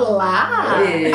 Olá! 0.00 0.78
Oi! 0.80 1.10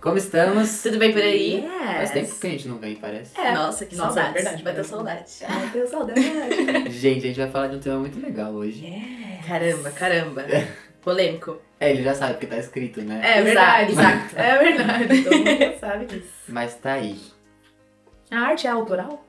Como 0.00 0.16
estamos? 0.16 0.82
Tudo 0.84 0.98
bem 0.98 1.12
por 1.12 1.20
aí? 1.20 1.68
Faz 1.96 2.12
tempo 2.12 2.32
que 2.38 2.46
a 2.46 2.50
gente 2.50 2.68
não 2.68 2.78
vem, 2.78 2.94
parece. 2.94 3.38
É. 3.38 3.52
Nossa, 3.52 3.84
que 3.86 3.96
Nossa, 3.96 4.14
saudade. 4.14 4.28
é 4.28 4.32
verdade, 4.42 4.62
Bateu 4.62 4.84
parece. 4.84 5.34
saudade. 5.40 5.62
Ai, 5.64 5.70
tenho 5.72 5.88
saudade. 5.88 6.90
Gente, 6.90 7.24
a 7.24 7.26
gente 7.26 7.40
vai 7.40 7.50
falar 7.50 7.66
de 7.66 7.76
um 7.76 7.80
tema 7.80 7.98
muito 7.98 8.20
legal 8.20 8.52
hoje. 8.52 8.86
Caramba, 9.44 9.90
caramba. 9.90 10.44
Polêmico. 11.02 11.60
É, 11.80 11.90
ele 11.90 12.04
já 12.04 12.14
sabe 12.14 12.34
porque 12.34 12.46
tá 12.46 12.56
escrito, 12.58 13.00
né? 13.02 13.20
É 13.24 13.42
verdade. 13.42 13.90
Exato. 13.92 14.36
É 14.36 14.58
verdade. 14.58 15.24
Todo 15.24 15.36
mundo 15.36 15.78
sabe 15.80 16.06
disso. 16.06 16.32
Mas 16.46 16.74
tá 16.76 16.92
aí. 16.92 17.20
A 18.30 18.38
arte 18.38 18.68
é 18.68 18.70
autoral? 18.70 19.24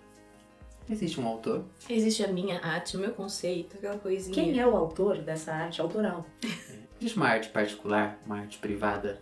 Existe 0.88 1.20
um 1.20 1.28
autor. 1.28 1.66
Existe 1.90 2.24
a 2.24 2.28
minha 2.28 2.60
arte, 2.64 2.98
o 2.98 3.00
meu 3.00 3.12
conceito, 3.14 3.78
aquela 3.78 3.98
coisinha. 3.98 4.34
Quem 4.34 4.60
é 4.60 4.68
o 4.68 4.76
autor 4.76 5.18
dessa 5.18 5.54
arte 5.54 5.82
autoral? 5.82 6.24
Existe 7.00 7.18
uma 7.18 7.28
arte 7.30 7.50
particular, 7.50 8.20
uma 8.26 8.40
arte 8.40 8.58
privada, 8.58 9.22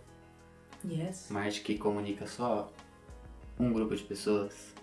Yes. 0.88 1.28
uma 1.30 1.40
arte 1.40 1.60
que 1.60 1.76
comunica 1.76 2.26
só 2.26 2.72
um 3.58 3.72
grupo 3.72 3.94
de 3.96 4.02
pessoas. 4.02 4.74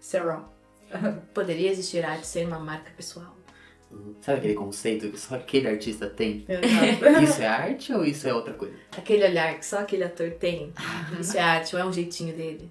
Sarah. 0.00 0.44
Poderia 1.34 1.70
existir 1.70 2.04
arte 2.04 2.26
sem 2.26 2.46
uma 2.46 2.58
marca 2.58 2.90
pessoal? 2.96 3.34
Sabe 4.20 4.38
aquele 4.38 4.54
conceito 4.54 5.08
que 5.10 5.18
só 5.18 5.36
aquele 5.36 5.68
artista 5.68 6.08
tem? 6.10 6.44
Isso 7.22 7.40
é 7.40 7.46
arte 7.46 7.92
ou 7.92 8.04
isso 8.04 8.26
é 8.28 8.34
outra 8.34 8.52
coisa? 8.54 8.74
Aquele 8.96 9.24
olhar 9.24 9.56
que 9.58 9.64
só 9.64 9.78
aquele 9.78 10.02
ator 10.04 10.32
tem. 10.32 10.72
Isso 11.20 11.36
é 11.36 11.40
arte, 11.40 11.74
ou 11.76 11.80
é 11.82 11.84
um 11.86 11.92
jeitinho 11.92 12.34
dele? 12.36 12.70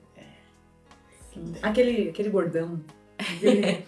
aquele, 1.61 2.09
aquele 2.09 2.29
bordão. 2.29 2.79
Aquele- 3.17 3.85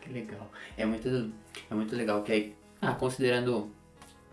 Que 0.00 0.12
legal. 0.12 0.50
É 0.76 0.84
muito, 0.84 1.32
é 1.70 1.74
muito 1.74 1.94
legal 1.96 2.22
que 2.22 2.32
aí, 2.32 2.56
ah, 2.80 2.94
considerando 2.94 3.70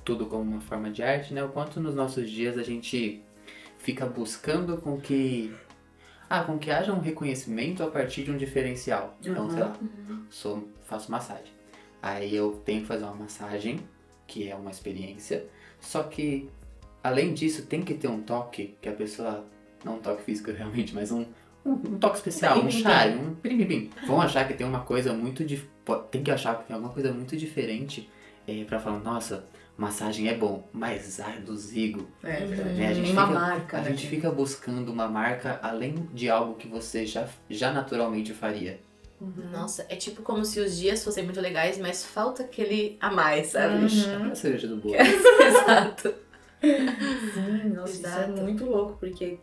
tudo 0.05 0.27
como 0.27 0.43
uma 0.43 0.61
forma 0.61 0.89
de 0.91 1.03
arte, 1.03 1.33
né? 1.33 1.43
O 1.43 1.49
quanto 1.49 1.81
nos 1.81 1.95
nossos 1.95 2.29
dias 2.29 2.57
a 2.57 2.63
gente 2.63 3.21
fica 3.79 4.05
buscando 4.05 4.77
com 4.77 4.97
que 5.01 5.53
ah, 6.29 6.43
com 6.43 6.57
que 6.57 6.71
haja 6.71 6.93
um 6.93 6.99
reconhecimento 6.99 7.83
a 7.83 7.87
partir 7.87 8.23
de 8.23 8.31
um 8.31 8.37
diferencial. 8.37 9.17
Então, 9.23 9.49
sei 9.49 9.59
lá, 9.59 9.73
sou, 10.29 10.69
faço 10.83 11.11
massagem. 11.11 11.53
Aí 12.01 12.35
eu 12.35 12.61
tenho 12.63 12.81
que 12.81 12.87
fazer 12.87 13.03
uma 13.03 13.15
massagem, 13.15 13.79
que 14.27 14.47
é 14.49 14.55
uma 14.55 14.71
experiência, 14.71 15.45
só 15.79 16.03
que 16.03 16.49
além 17.03 17.33
disso 17.33 17.65
tem 17.65 17.81
que 17.81 17.93
ter 17.93 18.07
um 18.07 18.21
toque 18.21 18.75
que 18.81 18.89
a 18.89 18.93
pessoa 18.93 19.45
não 19.83 19.95
um 19.95 19.99
toque 19.99 20.23
físico 20.23 20.51
realmente, 20.53 20.93
mas 20.93 21.11
um 21.11 21.25
um, 21.65 21.71
um 21.71 21.97
toque 21.97 22.17
especial, 22.17 22.59
um 22.59 22.69
charme, 22.69 23.17
um 23.17 23.33
pim 23.33 23.89
Vão 24.05 24.21
achar 24.21 24.47
que 24.47 24.53
tem 24.53 24.67
uma 24.67 24.81
coisa 24.81 25.11
muito 25.13 25.43
dif... 25.43 25.67
tem 26.11 26.21
que 26.21 26.29
achar 26.29 26.59
que 26.59 26.67
tem 26.67 26.75
alguma 26.75 26.93
coisa 26.93 27.11
muito 27.11 27.35
diferente 27.35 28.07
é, 28.47 28.63
para 28.65 28.79
falar, 28.79 28.99
nossa, 28.99 29.45
massagem 29.77 30.27
é 30.29 30.33
bom, 30.35 30.67
mas 30.71 31.19
ai 31.19 31.39
do 31.39 31.55
zigo, 31.57 32.07
É 32.23 32.39
Uhum. 32.41 32.47
verdade. 32.47 32.73
né? 32.79 32.87
A 32.87 32.93
gente 32.93 33.11
uma 33.11 33.27
fica, 33.27 33.39
marca, 33.39 33.77
a 33.77 33.81
né? 33.81 33.89
gente 33.89 34.07
fica 34.07 34.31
buscando 34.31 34.91
uma 34.91 35.07
marca 35.07 35.59
além 35.61 36.07
de 36.13 36.29
algo 36.29 36.55
que 36.55 36.67
você 36.67 37.05
já, 37.05 37.27
já 37.49 37.71
naturalmente 37.73 38.33
faria. 38.33 38.79
Nossa, 39.51 39.85
é 39.89 39.95
tipo 39.95 40.21
como 40.21 40.43
se 40.45 40.59
os 40.59 40.77
dias 40.77 41.03
fossem 41.03 41.23
muito 41.23 41.39
legais, 41.41 41.77
mas 41.77 42.03
falta 42.05 42.43
aquele 42.43 42.97
a 42.99 43.09
mais, 43.09 43.47
sabe? 43.47 43.85
Uhum. 43.85 44.31
A 44.31 44.35
cereja 44.35 44.67
do 44.67 44.75
bolo. 44.77 44.95
Exato. 44.99 46.13
Sim, 46.61 47.69
nossa, 47.69 47.93
isso 47.93 48.05
é 48.05 48.09
Exato. 48.09 48.41
muito 48.41 48.65
louco, 48.65 48.97
porque 48.99 49.37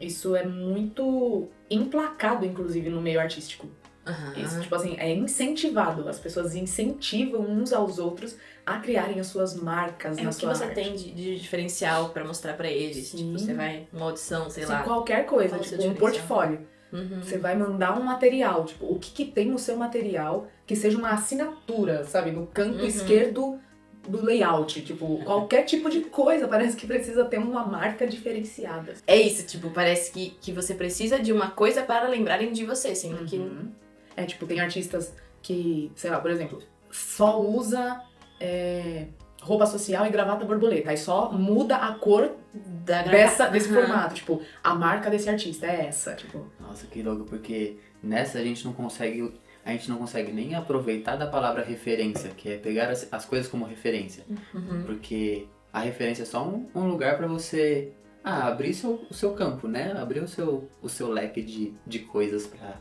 isso 0.00 0.34
é 0.36 0.44
muito 0.44 1.48
emplacado, 1.70 2.44
inclusive, 2.44 2.90
no 2.90 3.00
meio 3.00 3.20
artístico. 3.20 3.68
Aham. 4.06 4.32
Isso, 4.36 4.60
tipo 4.60 4.74
assim, 4.74 4.96
é 4.98 5.12
incentivado. 5.14 6.08
As 6.08 6.18
pessoas 6.18 6.54
incentivam 6.54 7.40
uns 7.40 7.72
aos 7.72 7.98
outros 7.98 8.36
a 8.66 8.78
criarem 8.78 9.18
as 9.20 9.26
suas 9.28 9.54
marcas 9.54 10.18
É 10.18 10.22
na 10.22 10.30
o 10.30 10.32
que 10.32 10.40
sua 10.40 10.54
você 10.54 10.64
arte. 10.64 10.74
tem 10.74 10.94
de, 10.94 11.10
de 11.12 11.38
diferencial 11.38 12.10
pra 12.10 12.24
mostrar 12.24 12.54
pra 12.54 12.68
eles. 12.68 13.08
Sim. 13.08 13.16
Tipo, 13.18 13.38
você 13.38 13.54
vai 13.54 13.86
numa 13.92 14.06
audição, 14.06 14.50
sei 14.50 14.64
Assim, 14.64 14.72
lá. 14.72 14.82
qualquer 14.82 15.24
coisa, 15.26 15.58
tipo 15.58 15.82
um 15.82 15.94
portfólio. 15.94 16.60
Uhum. 16.92 17.22
Você 17.22 17.38
vai 17.38 17.56
mandar 17.56 17.98
um 17.98 18.02
material, 18.04 18.64
tipo, 18.64 18.86
o 18.86 18.98
que, 18.98 19.10
que 19.10 19.24
tem 19.24 19.46
no 19.48 19.58
seu 19.58 19.76
material 19.76 20.46
que 20.66 20.76
seja 20.76 20.96
uma 20.96 21.10
assinatura, 21.10 22.04
sabe? 22.04 22.30
No 22.30 22.46
canto 22.46 22.80
Uhum. 22.80 22.86
esquerdo 22.86 23.58
do 24.06 24.22
layout. 24.24 24.80
Tipo, 24.82 25.18
qualquer 25.24 25.64
tipo 25.64 25.90
de 25.90 26.02
coisa 26.02 26.46
parece 26.46 26.76
que 26.76 26.86
precisa 26.86 27.24
ter 27.24 27.38
uma 27.38 27.64
marca 27.66 28.06
diferenciada. 28.06 28.92
É 29.06 29.16
isso, 29.16 29.44
tipo, 29.46 29.70
parece 29.70 30.12
que, 30.12 30.30
que 30.40 30.52
você 30.52 30.74
precisa 30.74 31.18
de 31.18 31.32
uma 31.32 31.50
coisa 31.50 31.82
para 31.82 32.06
lembrarem 32.08 32.52
de 32.52 32.64
você, 32.64 32.94
sendo 32.94 33.24
que. 33.24 33.38
Uhum. 34.16 34.24
É, 34.24 34.26
tipo, 34.26 34.46
tem 34.46 34.60
artistas 34.60 35.14
que, 35.42 35.90
sei 35.94 36.10
lá, 36.10 36.20
por 36.20 36.30
exemplo, 36.30 36.62
só 36.90 37.40
usa 37.40 38.00
é, 38.40 39.06
roupa 39.42 39.66
social 39.66 40.06
e 40.06 40.10
gravata 40.10 40.44
borboleta. 40.44 40.90
Aí 40.90 40.96
só 40.96 41.30
muda 41.32 41.76
a 41.76 41.94
cor 41.94 42.32
Da 42.52 43.02
dessa, 43.02 43.48
desse 43.48 43.70
Aham. 43.70 43.80
formato. 43.80 44.14
Tipo, 44.14 44.42
a 44.62 44.74
marca 44.74 45.10
desse 45.10 45.28
artista 45.28 45.66
é 45.66 45.86
essa. 45.86 46.14
Tipo, 46.14 46.46
Nossa, 46.60 46.86
que 46.86 47.02
louco, 47.02 47.24
porque 47.24 47.76
nessa 48.02 48.38
a 48.38 48.44
gente 48.44 48.64
não 48.64 48.72
consegue. 48.72 49.32
A 49.64 49.72
gente 49.72 49.88
não 49.88 49.96
consegue 49.96 50.30
nem 50.30 50.54
aproveitar 50.54 51.16
da 51.16 51.26
palavra 51.26 51.64
referência, 51.64 52.30
que 52.30 52.52
é 52.52 52.58
pegar 52.58 52.90
as, 52.90 53.08
as 53.10 53.24
coisas 53.24 53.48
como 53.48 53.64
referência. 53.64 54.22
Uhum. 54.52 54.82
Porque 54.84 55.46
a 55.72 55.80
referência 55.80 56.22
é 56.22 56.26
só 56.26 56.46
um, 56.46 56.68
um 56.74 56.86
lugar 56.86 57.16
pra 57.16 57.26
você 57.26 57.90
ah, 58.22 58.46
abrir 58.46 58.74
seu, 58.74 59.06
o 59.10 59.14
seu 59.14 59.32
campo, 59.32 59.66
né? 59.66 59.92
Abrir 59.98 60.20
o 60.20 60.28
seu, 60.28 60.68
o 60.82 60.88
seu 60.88 61.10
leque 61.10 61.42
de, 61.42 61.74
de 61.86 62.00
coisas 62.00 62.46
pra. 62.46 62.78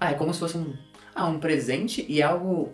Ah, 0.00 0.10
é 0.10 0.14
como 0.14 0.32
se 0.34 0.40
fosse 0.40 0.56
um, 0.58 0.74
ah, 1.14 1.26
um 1.26 1.38
presente 1.38 2.04
e 2.08 2.22
algo. 2.22 2.72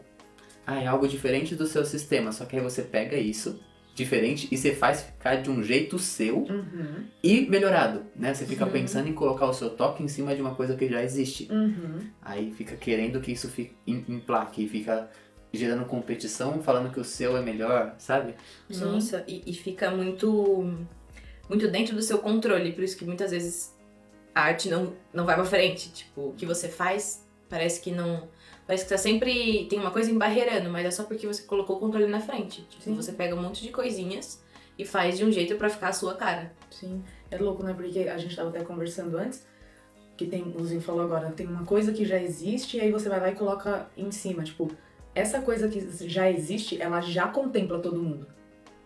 Ah, 0.67 0.81
é 0.83 0.87
algo 0.87 1.06
diferente 1.09 1.55
do 1.55 1.67
seu 1.67 1.84
sistema. 1.84 2.33
Só 2.33 2.45
que 2.45 2.56
aí 2.56 2.62
você 2.62 2.83
pega 2.83 3.17
isso, 3.17 3.61
diferente, 3.95 4.49
e 4.50 4.56
você 4.56 4.75
faz 4.75 5.03
ficar 5.03 5.37
de 5.37 5.50
um 5.50 5.62
jeito 5.62 5.99
seu 5.99 6.39
uhum, 6.39 7.05
e 7.23 7.43
melhorado, 7.43 8.05
né? 8.17 8.33
Você 8.33 8.47
fica 8.47 8.65
Uhum. 8.65 8.73
pensando 8.73 9.09
em 9.09 9.12
colocar 9.12 9.47
o 9.47 9.53
seu 9.53 9.71
toque 9.71 10.03
em 10.03 10.09
cima 10.09 10.34
de 10.34 10.41
uma 10.41 10.55
coisa 10.55 10.77
que 10.77 10.89
já 10.89 11.03
existe. 11.03 11.49
uhum. 11.50 11.99
Aí 12.23 12.53
fica 12.53 12.75
querendo 12.77 13.21
que 13.21 13.33
isso 13.33 13.49
fique 13.49 13.75
em, 13.87 14.05
em 14.09 14.19
plaque, 14.21 14.67
fica 14.69 15.11
gerando 15.53 15.84
competição, 15.84 16.62
falando 16.62 16.91
que 16.91 16.99
o 17.00 17.05
seu 17.05 17.37
é 17.37 17.43
melhor, 17.43 17.94
sabe? 17.99 18.34
Nossa, 18.71 19.23
e, 19.29 19.43
e 19.47 19.53
fica 19.53 19.91
muito. 19.91 20.73
muito 21.49 21.69
dentro 21.69 21.94
do 21.94 22.00
seu 22.03 22.19
controle. 22.19 22.73
Por 22.73 22.83
isso 22.84 22.97
que 22.97 23.05
muitas 23.05 23.31
vezes 23.31 23.72
a 24.34 24.43
arte 24.43 24.69
não, 24.69 24.94
não 25.12 25.25
vai 25.25 25.34
pra 25.34 25.44
frente. 25.44 25.93
Tipo, 25.93 26.28
o 26.28 26.32
que 26.34 26.47
você 26.47 26.69
faz 26.69 27.26
parece 27.48 27.81
que 27.81 27.91
não. 27.91 28.28
Parece 28.66 28.84
que 28.84 28.91
tá 28.91 28.98
sempre. 28.98 29.66
tem 29.69 29.78
uma 29.78 29.91
coisa 29.91 30.10
embarreirando, 30.10 30.70
mas 30.70 30.87
é 30.87 30.91
só 30.91 31.04
porque 31.04 31.26
você 31.26 31.43
colocou 31.43 31.76
o 31.76 31.81
controle 31.81 32.06
na 32.06 32.20
frente. 32.20 32.62
Tipo, 32.62 32.82
Sim. 32.82 32.94
você 32.94 33.12
pega 33.12 33.34
um 33.34 33.43
monte 33.43 33.62
de 33.62 33.69
coisinhas 33.70 34.43
e 34.78 34.84
faz 34.84 35.19
de 35.19 35.25
um 35.25 35.31
jeito 35.31 35.56
pra 35.56 35.69
ficar 35.69 35.88
a 35.88 35.93
sua 35.93 36.15
cara. 36.15 36.53
Sim. 36.70 37.03
É 37.31 37.37
louco, 37.37 37.62
né? 37.62 37.75
Porque 37.75 38.00
a 38.00 38.16
gente 38.16 38.34
tava 38.34 38.48
até 38.48 38.62
conversando 38.65 39.16
antes, 39.19 39.47
que 40.16 40.26
tem, 40.26 40.54
o 40.56 40.64
Zinho 40.64 40.81
falou 40.81 41.03
agora, 41.03 41.31
tem 41.32 41.47
uma 41.47 41.64
coisa 41.64 41.93
que 41.93 42.04
já 42.04 42.19
existe 42.19 42.76
e 42.76 42.81
aí 42.81 42.91
você 42.91 43.09
vai 43.09 43.20
lá 43.20 43.31
e 43.31 43.34
coloca 43.34 43.91
em 43.97 44.10
cima. 44.10 44.43
Tipo, 44.44 44.70
essa 45.14 45.43
coisa 45.43 45.69
que 45.69 46.09
já 46.09 46.31
existe, 46.31 46.81
ela 46.81 47.00
já 47.00 47.28
contempla 47.28 47.78
todo 47.81 48.03
mundo. 48.03 48.26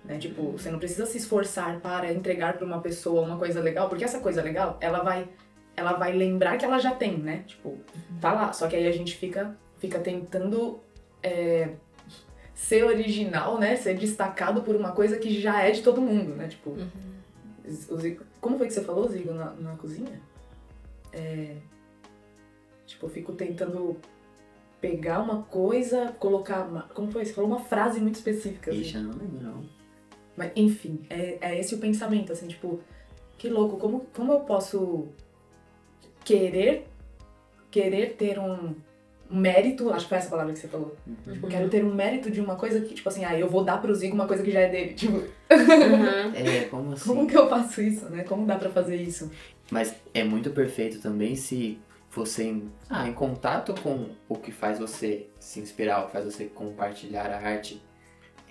Né? 0.06 0.18
Tipo, 0.18 0.52
você 0.52 0.70
não 0.70 0.78
precisa 0.78 1.04
se 1.06 1.18
esforçar 1.18 1.80
para 1.80 2.12
entregar 2.12 2.56
pra 2.56 2.64
uma 2.66 2.80
pessoa 2.80 3.22
uma 3.22 3.36
coisa 3.36 3.60
legal, 3.60 3.88
porque 3.88 4.04
essa 4.04 4.20
coisa 4.20 4.40
legal, 4.42 4.76
ela 4.80 5.02
vai 5.02 5.28
ela 5.76 5.92
vai 5.92 6.10
lembrar 6.12 6.56
que 6.56 6.64
ela 6.64 6.78
já 6.78 6.94
tem, 6.94 7.18
né? 7.18 7.44
Tipo, 7.46 7.76
tá 8.18 8.32
lá. 8.32 8.50
Só 8.52 8.66
que 8.66 8.74
aí 8.74 8.86
a 8.86 8.92
gente 8.92 9.14
fica, 9.14 9.54
fica 9.78 9.98
tentando 9.98 10.80
é, 11.22 11.74
ser 12.54 12.82
original, 12.84 13.58
né? 13.58 13.76
Ser 13.76 13.94
destacado 13.98 14.62
por 14.62 14.74
uma 14.74 14.92
coisa 14.92 15.18
que 15.18 15.38
já 15.38 15.60
é 15.62 15.72
de 15.72 15.82
todo 15.82 16.00
mundo, 16.00 16.34
né? 16.34 16.48
Tipo, 16.48 16.76
o 17.90 17.98
Zico- 17.98 18.24
como 18.40 18.56
foi 18.56 18.68
que 18.68 18.72
você 18.72 18.82
falou, 18.82 19.06
Zigo, 19.06 19.34
na, 19.34 19.50
na 19.52 19.76
cozinha? 19.76 20.18
É, 21.12 21.56
tipo, 22.86 23.04
eu 23.04 23.10
fico 23.10 23.32
tentando 23.32 23.98
pegar 24.80 25.20
uma 25.20 25.42
coisa, 25.42 26.14
colocar. 26.18 26.62
Uma, 26.66 26.82
como 26.94 27.10
foi? 27.10 27.24
Você 27.24 27.34
falou 27.34 27.50
uma 27.50 27.60
frase 27.60 28.00
muito 28.00 28.14
específica. 28.14 28.70
assim. 28.70 28.80
Ixi, 28.80 28.94
eu 28.96 29.02
não 29.02 29.10
lembro 29.12 29.42
não. 29.42 29.75
Mas, 30.36 30.52
enfim, 30.54 31.00
é, 31.08 31.38
é 31.40 31.58
esse 31.58 31.74
o 31.74 31.78
pensamento, 31.78 32.32
assim, 32.32 32.46
tipo, 32.46 32.80
que 33.38 33.48
louco, 33.48 33.76
como, 33.76 34.06
como 34.14 34.32
eu 34.32 34.40
posso 34.40 35.08
querer, 36.24 36.86
querer 37.70 38.14
ter 38.14 38.38
um 38.38 38.74
mérito, 39.30 39.90
acho 39.90 40.04
que 40.04 40.08
foi 40.10 40.18
essa 40.18 40.30
palavra 40.30 40.52
que 40.52 40.58
você 40.58 40.68
falou. 40.68 40.96
Uhum. 41.06 41.32
Tipo, 41.32 41.46
eu 41.46 41.50
quero 41.50 41.68
ter 41.68 41.84
um 41.84 41.94
mérito 41.94 42.30
de 42.30 42.40
uma 42.40 42.56
coisa 42.56 42.80
que, 42.80 42.94
tipo 42.94 43.08
assim, 43.08 43.24
ah, 43.24 43.38
eu 43.38 43.48
vou 43.48 43.64
dar 43.64 43.80
pro 43.80 43.94
Zigo 43.94 44.14
uma 44.14 44.26
coisa 44.26 44.42
que 44.42 44.50
já 44.50 44.60
é 44.60 44.68
dele. 44.68 44.94
Tipo, 44.94 45.16
Uhum. 45.16 46.34
É, 46.34 46.64
como 46.64 46.92
assim? 46.92 47.08
como 47.08 47.26
que 47.26 47.36
eu 47.36 47.48
faço 47.48 47.80
isso, 47.80 48.08
né? 48.08 48.24
Como 48.24 48.46
dá 48.46 48.56
pra 48.56 48.70
fazer 48.70 48.96
isso? 48.96 49.30
Mas 49.70 49.94
é 50.12 50.24
muito 50.24 50.50
perfeito 50.50 51.00
também 51.00 51.36
se 51.36 51.78
você 52.10 52.44
em, 52.44 52.72
ah, 52.88 53.06
em 53.06 53.12
contato 53.12 53.74
com 53.82 54.08
o 54.28 54.36
que 54.36 54.50
faz 54.50 54.78
você 54.78 55.26
se 55.38 55.60
inspirar, 55.60 56.02
o 56.02 56.06
que 56.06 56.12
faz 56.12 56.24
você 56.24 56.46
compartilhar 56.46 57.30
a 57.30 57.36
arte, 57.36 57.82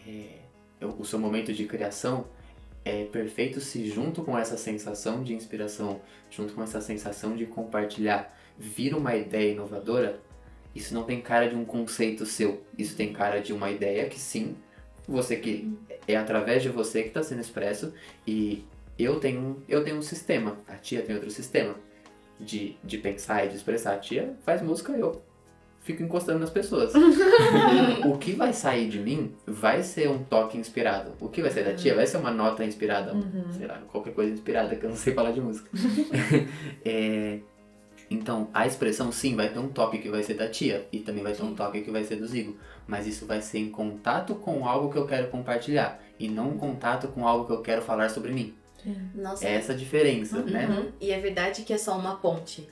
é, 0.08 0.45
o 0.82 1.06
seu 1.06 1.20
momento 1.20 1.54
de 1.54 1.66
criação 1.66 2.26
é 2.84 3.06
perfeito 3.06 3.60
se 3.60 3.90
junto 3.90 4.24
com 4.24 4.38
essa 4.38 4.58
sensação 4.58 5.24
de 5.24 5.34
inspiração, 5.34 6.02
junto 6.30 6.54
com 6.54 6.62
essa 6.62 6.82
sensação 6.82 7.36
de 7.36 7.46
compartilhar, 7.46 8.36
vir 8.58 8.94
uma 8.94 9.16
ideia 9.16 9.52
inovadora 9.52 10.22
isso 10.76 10.94
não 10.94 11.04
tem 11.04 11.22
cara 11.22 11.48
de 11.48 11.56
um 11.56 11.64
conceito 11.64 12.26
seu. 12.26 12.62
Isso 12.78 12.98
tem 12.98 13.14
cara 13.14 13.40
de 13.40 13.54
uma 13.54 13.72
ideia 13.72 14.10
que 14.10 14.20
sim, 14.20 14.58
você 15.08 15.38
que 15.38 15.74
é 16.06 16.18
através 16.18 16.62
de 16.62 16.70
você 16.70 17.02
que 17.02 17.08
está 17.08 17.24
sendo 17.24 17.40
expresso 17.40 17.94
e 18.28 18.66
eu 19.00 19.20
tenho, 19.20 19.64
eu 19.70 19.84
tenho 19.84 19.98
um 19.98 20.02
sistema, 20.02 20.58
a 20.68 20.76
tia 20.76 21.02
tem 21.02 21.16
outro 21.16 21.32
sistema 21.32 21.76
de, 22.40 22.76
de 22.84 22.98
pensar 22.98 23.46
e 23.46 23.50
de 23.50 23.56
expressar. 23.56 23.94
A 23.96 24.00
tia 24.00 24.36
faz 24.44 24.62
música, 24.62 24.92
eu 24.92 25.22
fico 25.86 26.02
encostando 26.02 26.40
nas 26.40 26.50
pessoas. 26.50 26.94
o 28.04 28.18
que 28.18 28.34
vai 28.34 28.52
sair 28.52 28.90
de 28.90 29.00
mim 29.00 29.36
vai 29.46 29.84
ser 29.84 30.10
um 30.10 30.18
toque 30.18 30.58
inspirado. 30.58 31.14
O 31.22 31.30
que 31.30 31.44
vai 31.44 31.52
sair 31.52 31.64
da 31.64 31.76
tia 31.76 31.94
vai 31.94 32.08
ser 32.08 32.18
uma 32.18 32.32
nota 32.32 32.66
inspirada. 32.66 33.14
Uhum. 33.14 33.46
Sei 33.52 33.68
lá, 33.68 33.78
qualquer 33.92 34.12
coisa 34.14 34.34
inspirada, 34.34 34.76
que 34.76 34.84
eu 34.84 34.90
não 34.90 34.98
sei 34.98 35.14
falar 35.14 35.32
de 35.32 35.40
música. 35.40 35.70
É, 36.84 37.40
então, 38.10 38.50
a 38.54 38.68
expressão 38.68 39.12
sim 39.12 39.36
vai 39.36 39.50
ter 39.50 39.60
um 39.60 39.68
toque 39.68 39.98
que 39.98 40.10
vai 40.10 40.22
ser 40.22 40.36
da 40.36 40.48
tia 40.48 40.88
e 40.92 41.00
também 41.00 41.24
vai 41.24 41.34
ter 41.34 41.44
um 41.44 41.56
toque 41.56 41.82
que 41.82 41.92
vai 41.92 42.04
ser 42.04 42.18
do 42.18 42.28
Zigo. 42.28 42.58
Mas 42.88 43.08
isso 43.08 43.26
vai 43.26 43.42
ser 43.42 43.60
em 43.60 43.70
contato 43.70 44.36
com 44.36 44.68
algo 44.68 44.92
que 44.92 44.98
eu 44.98 45.08
quero 45.08 45.28
compartilhar 45.30 46.00
e 46.20 46.28
não 46.28 46.54
em 46.54 46.58
contato 46.58 47.08
com 47.10 47.28
algo 47.28 47.46
que 47.46 47.54
eu 47.54 47.62
quero 47.62 47.82
falar 47.82 48.10
sobre 48.10 48.32
mim. 48.32 48.54
Nossa. 49.16 49.48
É 49.48 49.56
essa 49.56 49.74
a 49.74 49.76
diferença, 49.76 50.42
né? 50.44 50.68
Uhum. 50.68 50.92
E 51.02 51.12
é 51.12 51.20
verdade 51.20 51.64
que 51.64 51.74
é 51.74 51.78
só 51.78 51.98
uma 51.98 52.16
ponte. 52.18 52.70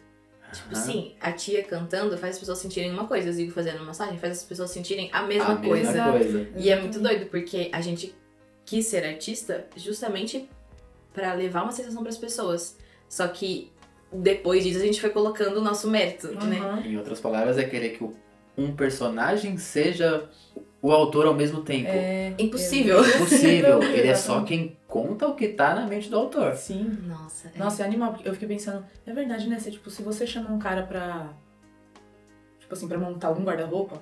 Tipo, 0.53 0.75
Aham. 0.75 0.83
sim, 0.85 1.15
a 1.19 1.31
tia 1.31 1.63
cantando 1.63 2.17
faz 2.17 2.35
as 2.35 2.39
pessoas 2.39 2.59
sentirem 2.59 2.91
uma 2.91 3.07
coisa, 3.07 3.29
o 3.29 3.33
Zigo 3.33 3.51
fazendo 3.51 3.83
massagem 3.83 4.17
faz 4.19 4.33
as 4.37 4.43
pessoas 4.43 4.69
sentirem 4.71 5.09
a 5.11 5.23
mesma 5.23 5.53
a 5.53 5.57
coisa. 5.57 5.91
mesma 5.91 6.11
coisa. 6.11 6.47
E 6.55 6.69
é 6.69 6.79
muito 6.79 6.99
doido, 6.99 7.25
porque 7.27 7.69
a 7.71 7.81
gente 7.81 8.15
quis 8.65 8.85
ser 8.87 9.03
artista 9.05 9.65
justamente 9.75 10.47
pra 11.13 11.33
levar 11.33 11.63
uma 11.63 11.71
sensação 11.71 12.01
pras 12.03 12.17
pessoas. 12.17 12.77
Só 13.09 13.27
que 13.27 13.71
depois 14.11 14.63
disso 14.63 14.79
a 14.79 14.85
gente 14.85 15.01
foi 15.01 15.09
colocando 15.09 15.57
o 15.57 15.61
nosso 15.61 15.89
mérito, 15.89 16.27
né? 16.45 16.59
Uhum. 16.61 16.79
Em 16.91 16.97
outras 16.97 17.19
palavras, 17.19 17.57
é 17.57 17.63
querer 17.63 17.89
que 17.97 18.03
o- 18.03 18.13
um 18.57 18.75
personagem 18.75 19.57
seja 19.57 20.29
o 20.81 20.91
autor 20.91 21.25
ao 21.25 21.33
mesmo 21.33 21.61
tempo. 21.61 21.89
É 21.89 22.33
Impossível. 22.37 22.99
Impossível. 23.05 23.81
Ele 23.81 24.07
é 24.07 24.15
só 24.15 24.43
quem 24.43 24.77
conta 24.87 25.27
o 25.27 25.33
que 25.33 25.47
tá 25.47 25.73
na 25.73 25.87
mente 25.87 26.09
do 26.09 26.17
autor. 26.17 26.55
Sim. 26.55 26.97
Nossa, 27.07 27.51
é. 27.55 27.57
Nossa, 27.57 27.83
é 27.83 27.85
animal, 27.85 28.11
porque 28.11 28.27
eu 28.27 28.33
fiquei 28.33 28.47
pensando, 28.47 28.85
é 29.05 29.13
verdade, 29.13 29.47
né? 29.47 29.57
Se, 29.59 29.71
tipo, 29.71 29.89
se 29.89 30.03
você 30.03 30.27
chama 30.27 30.51
um 30.51 30.59
cara 30.59 30.83
pra. 30.83 31.29
Tipo 32.59 32.73
assim, 32.73 32.87
pra 32.87 32.97
montar 32.97 33.29
algum 33.29 33.43
guarda-roupa, 33.43 34.01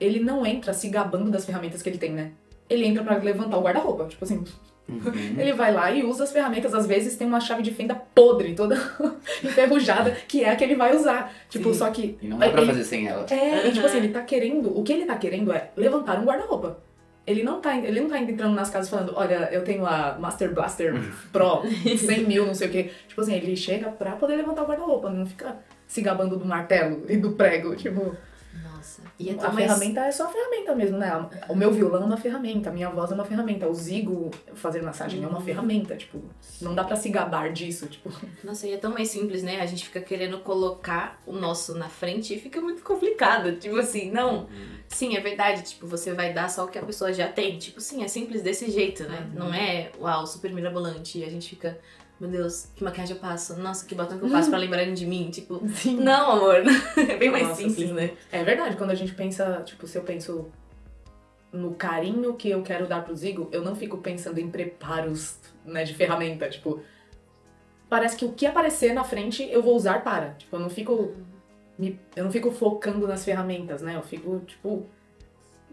ele 0.00 0.20
não 0.20 0.44
entra 0.44 0.72
se 0.72 0.88
gabando 0.88 1.30
das 1.30 1.44
ferramentas 1.44 1.82
que 1.82 1.88
ele 1.88 1.98
tem, 1.98 2.12
né? 2.12 2.32
Ele 2.68 2.86
entra 2.86 3.04
pra 3.04 3.16
levantar 3.18 3.58
o 3.58 3.62
guarda-roupa. 3.62 4.06
Tipo 4.06 4.24
assim, 4.24 4.42
Uhum. 4.88 5.00
ele 5.38 5.52
vai 5.52 5.72
lá 5.72 5.90
e 5.90 6.02
usa 6.04 6.24
as 6.24 6.32
ferramentas. 6.32 6.74
Às 6.74 6.86
vezes 6.86 7.16
tem 7.16 7.26
uma 7.26 7.40
chave 7.40 7.62
de 7.62 7.70
fenda 7.70 7.94
podre, 7.94 8.54
toda 8.54 8.76
enferrujada, 9.42 10.10
que 10.28 10.42
é 10.44 10.50
a 10.50 10.56
que 10.56 10.64
ele 10.64 10.74
vai 10.74 10.94
usar. 10.94 11.32
Tipo, 11.48 11.72
Sim. 11.72 11.78
só 11.78 11.90
que. 11.90 12.18
E 12.20 12.26
não 12.28 12.38
dá 12.38 12.48
pra 12.50 12.62
ele- 12.62 12.72
fazer 12.72 12.84
sem 12.84 13.08
ela. 13.08 13.26
É, 13.30 13.68
e 13.68 13.72
tipo 13.72 13.86
assim, 13.86 13.98
Uhum. 13.98 14.04
ele 14.04 14.12
tá 14.12 14.22
querendo. 14.22 14.78
O 14.78 14.82
que 14.82 14.92
ele 14.92 15.04
tá 15.06 15.16
querendo 15.16 15.52
é 15.52 15.70
levantar 15.76 16.18
um 16.20 16.24
guarda-roupa. 16.24 16.78
Ele 17.24 17.44
não, 17.44 17.60
tá, 17.60 17.76
ele 17.78 18.00
não 18.00 18.08
tá 18.08 18.18
entrando 18.18 18.52
nas 18.52 18.68
casas 18.68 18.90
falando, 18.90 19.12
olha, 19.14 19.48
eu 19.52 19.62
tenho 19.62 19.86
a 19.86 20.16
Master 20.18 20.52
Blaster 20.52 20.92
Pro, 21.32 21.62
100 21.96 22.24
mil, 22.24 22.44
não 22.44 22.52
sei 22.54 22.66
o 22.66 22.70
quê. 22.72 22.90
Tipo 23.06 23.20
assim, 23.20 23.34
ele 23.34 23.54
chega 23.56 23.90
pra 23.90 24.12
poder 24.16 24.34
levantar 24.34 24.62
o 24.64 24.66
guarda-roupa, 24.66 25.08
não 25.08 25.24
fica 25.24 25.56
se 25.86 26.00
gabando 26.02 26.36
do 26.36 26.44
martelo 26.44 27.04
e 27.08 27.16
do 27.16 27.30
prego. 27.32 27.76
Tipo, 27.76 28.16
Nossa. 28.82 29.02
E 29.16 29.30
é 29.30 29.32
a 29.32 29.36
tão 29.36 29.52
mais... 29.52 29.66
ferramenta 29.66 30.00
é 30.00 30.10
só 30.10 30.24
a 30.24 30.28
ferramenta 30.28 30.74
mesmo, 30.74 30.98
né? 30.98 31.28
O 31.48 31.54
meu 31.54 31.70
violão 31.70 32.02
é 32.02 32.04
uma 32.06 32.16
ferramenta, 32.16 32.68
a 32.68 32.72
minha 32.72 32.90
voz 32.90 33.12
é 33.12 33.14
uma 33.14 33.24
ferramenta, 33.24 33.68
o 33.68 33.74
zigo 33.74 34.30
fazer 34.54 34.82
massagem 34.82 35.22
é 35.22 35.26
uma 35.26 35.38
Uhum. 35.38 35.44
ferramenta. 35.44 35.96
Tipo, 35.96 36.20
não 36.60 36.74
dá 36.74 36.82
pra 36.82 36.96
se 36.96 37.08
gabar 37.08 37.52
disso. 37.52 37.86
Tipo, 37.86 38.10
Nossa, 38.42 38.66
e 38.66 38.72
é 38.72 38.76
tão 38.76 38.92
mais 38.92 39.08
simples, 39.08 39.42
né? 39.44 39.60
A 39.60 39.66
gente 39.66 39.84
fica 39.84 40.00
querendo 40.00 40.38
colocar 40.40 41.20
o 41.26 41.32
nosso 41.32 41.74
na 41.78 41.88
frente 41.88 42.34
e 42.34 42.38
fica 42.40 42.60
muito 42.60 42.82
complicado. 42.82 43.52
Tipo 43.56 43.76
assim, 43.78 44.10
não. 44.10 44.48
Sim, 44.88 45.16
é 45.16 45.20
verdade. 45.20 45.62
Tipo, 45.62 45.86
você 45.86 46.12
vai 46.12 46.32
dar 46.32 46.50
só 46.50 46.64
o 46.64 46.68
que 46.68 46.78
a 46.78 46.82
pessoa 46.82 47.12
já 47.12 47.28
tem. 47.28 47.58
Tipo, 47.58 47.80
sim, 47.80 48.02
é 48.02 48.08
simples 48.08 48.42
desse 48.42 48.70
jeito, 48.70 49.04
né? 49.04 49.28
Uhum. 49.32 49.38
Não 49.38 49.54
é, 49.54 49.92
uau, 50.00 50.26
super 50.26 50.52
mirabolante. 50.52 51.18
E 51.18 51.24
a 51.24 51.30
gente 51.30 51.48
fica, 51.50 51.78
meu 52.22 52.30
Deus, 52.30 52.68
que 52.76 52.84
maquiagem 52.84 53.16
eu 53.16 53.20
passo? 53.20 53.56
Nossa, 53.58 53.84
que 53.84 53.94
batom 53.96 54.16
que 54.16 54.24
eu 54.24 54.30
passo 54.30 54.48
pra 54.48 54.56
lembrarem 54.60 54.94
de 54.94 55.04
mim? 55.04 55.28
Tipo, 55.30 55.60
sim. 55.70 55.96
não, 55.96 56.30
amor. 56.30 56.62
É 56.96 57.16
bem 57.16 57.30
mais 57.30 57.48
Nossa, 57.48 57.62
simples, 57.62 57.88
sim. 57.88 57.92
né? 57.94 58.12
É 58.30 58.44
verdade, 58.44 58.76
quando 58.76 58.90
a 58.90 58.94
gente 58.94 59.12
pensa, 59.12 59.60
tipo, 59.64 59.86
se 59.88 59.98
eu 59.98 60.02
penso 60.04 60.46
no 61.52 61.74
carinho 61.74 62.34
que 62.34 62.48
eu 62.48 62.62
quero 62.62 62.86
dar 62.86 63.04
pro 63.04 63.14
Zigo, 63.16 63.48
eu 63.52 63.62
não 63.64 63.74
fico 63.74 63.98
pensando 63.98 64.38
em 64.38 64.48
preparos, 64.48 65.36
né, 65.66 65.82
de 65.84 65.94
ferramenta, 65.94 66.48
tipo, 66.48 66.80
parece 67.90 68.16
que 68.16 68.24
o 68.24 68.32
que 68.32 68.46
aparecer 68.46 68.94
na 68.94 69.04
frente 69.04 69.42
eu 69.50 69.60
vou 69.62 69.74
usar 69.76 70.02
para, 70.04 70.30
tipo, 70.34 70.54
eu 70.56 70.60
não 70.60 70.70
fico 70.70 71.14
me- 71.78 71.98
eu 72.14 72.24
não 72.24 72.30
fico 72.30 72.50
focando 72.52 73.06
nas 73.08 73.24
ferramentas, 73.24 73.82
né? 73.82 73.96
Eu 73.96 74.02
fico, 74.02 74.40
tipo, 74.46 74.86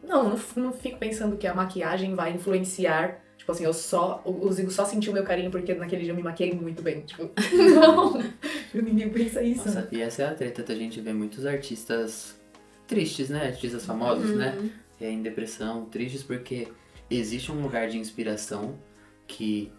não, 0.03 0.29
não, 0.29 0.39
não 0.55 0.73
fico 0.73 0.97
pensando 0.97 1.37
que 1.37 1.45
a 1.45 1.53
maquiagem 1.53 2.15
vai 2.15 2.31
influenciar, 2.33 3.19
tipo 3.49 3.51
assim, 3.51 3.63
eu 3.65 3.73
só, 3.73 4.21
o, 4.25 4.51
Zigo 4.51 4.69
só 4.69 4.85
sentiu 4.85 5.11
meu 5.11 5.23
carinho 5.23 5.49
porque 5.49 5.73
naquele 5.73 6.03
dia 6.03 6.11
eu 6.11 6.15
me 6.15 6.21
maquiei 6.21 6.53
muito 6.53 6.81
bem, 6.81 7.01
tipo, 7.01 7.29
não, 7.73 8.13
ninguém 8.73 9.09
pensa 9.09 9.41
isso, 9.41 9.67
né? 9.67 9.75
Nossa, 9.75 9.89
e 9.91 10.01
essa 10.01 10.23
é 10.23 10.27
a 10.27 10.35
treta 10.35 10.63
da 10.63 10.75
gente 10.75 11.01
ver 11.01 11.13
muitos 11.13 11.45
artistas 11.45 12.39
tristes, 12.87 13.29
né? 13.29 13.47
Artistas 13.47 13.85
famosos, 13.85 14.35
né? 14.35 14.55
Uhum. 14.59 14.69
É, 15.01 15.09
em 15.09 15.21
depressão, 15.21 15.85
tristes 15.85 16.23
porque 16.23 16.67
existe 17.09 17.51
um 17.51 17.61
lugar 17.61 17.87
de 17.87 17.97
inspiração 17.97 18.77
que 19.25 19.71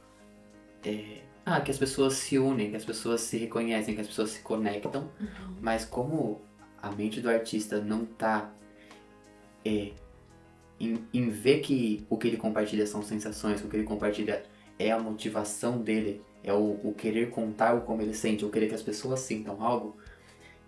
é, 0.84 1.18
ah, 1.44 1.60
que 1.60 1.70
as 1.70 1.78
pessoas 1.78 2.14
se 2.14 2.38
unem, 2.38 2.70
que 2.70 2.76
as 2.76 2.84
pessoas 2.84 3.20
se 3.20 3.36
reconhecem, 3.36 3.94
que 3.94 4.00
as 4.00 4.06
pessoas 4.06 4.30
se 4.30 4.40
conectam, 4.40 5.10
mas 5.60 5.84
como 5.84 6.40
a 6.80 6.90
mente 6.90 7.20
do 7.20 7.28
artista 7.28 7.80
não 7.80 8.04
tá 8.04 8.50
é, 9.64 9.90
em, 10.80 10.98
em 11.12 11.28
ver 11.28 11.60
que 11.60 12.04
o 12.08 12.16
que 12.16 12.26
ele 12.26 12.36
compartilha 12.36 12.86
são 12.86 13.02
sensações, 13.02 13.62
o 13.62 13.68
que 13.68 13.76
ele 13.76 13.84
compartilha 13.84 14.42
é 14.78 14.90
a 14.90 14.98
motivação 14.98 15.78
dele, 15.78 16.22
é 16.42 16.52
o, 16.52 16.80
o 16.82 16.94
querer 16.96 17.30
contar 17.30 17.74
o 17.74 17.82
como 17.82 18.00
ele 18.00 18.14
sente, 18.14 18.44
o 18.44 18.48
querer 18.48 18.68
que 18.68 18.74
as 18.74 18.82
pessoas 18.82 19.20
sintam 19.20 19.62
algo, 19.62 19.96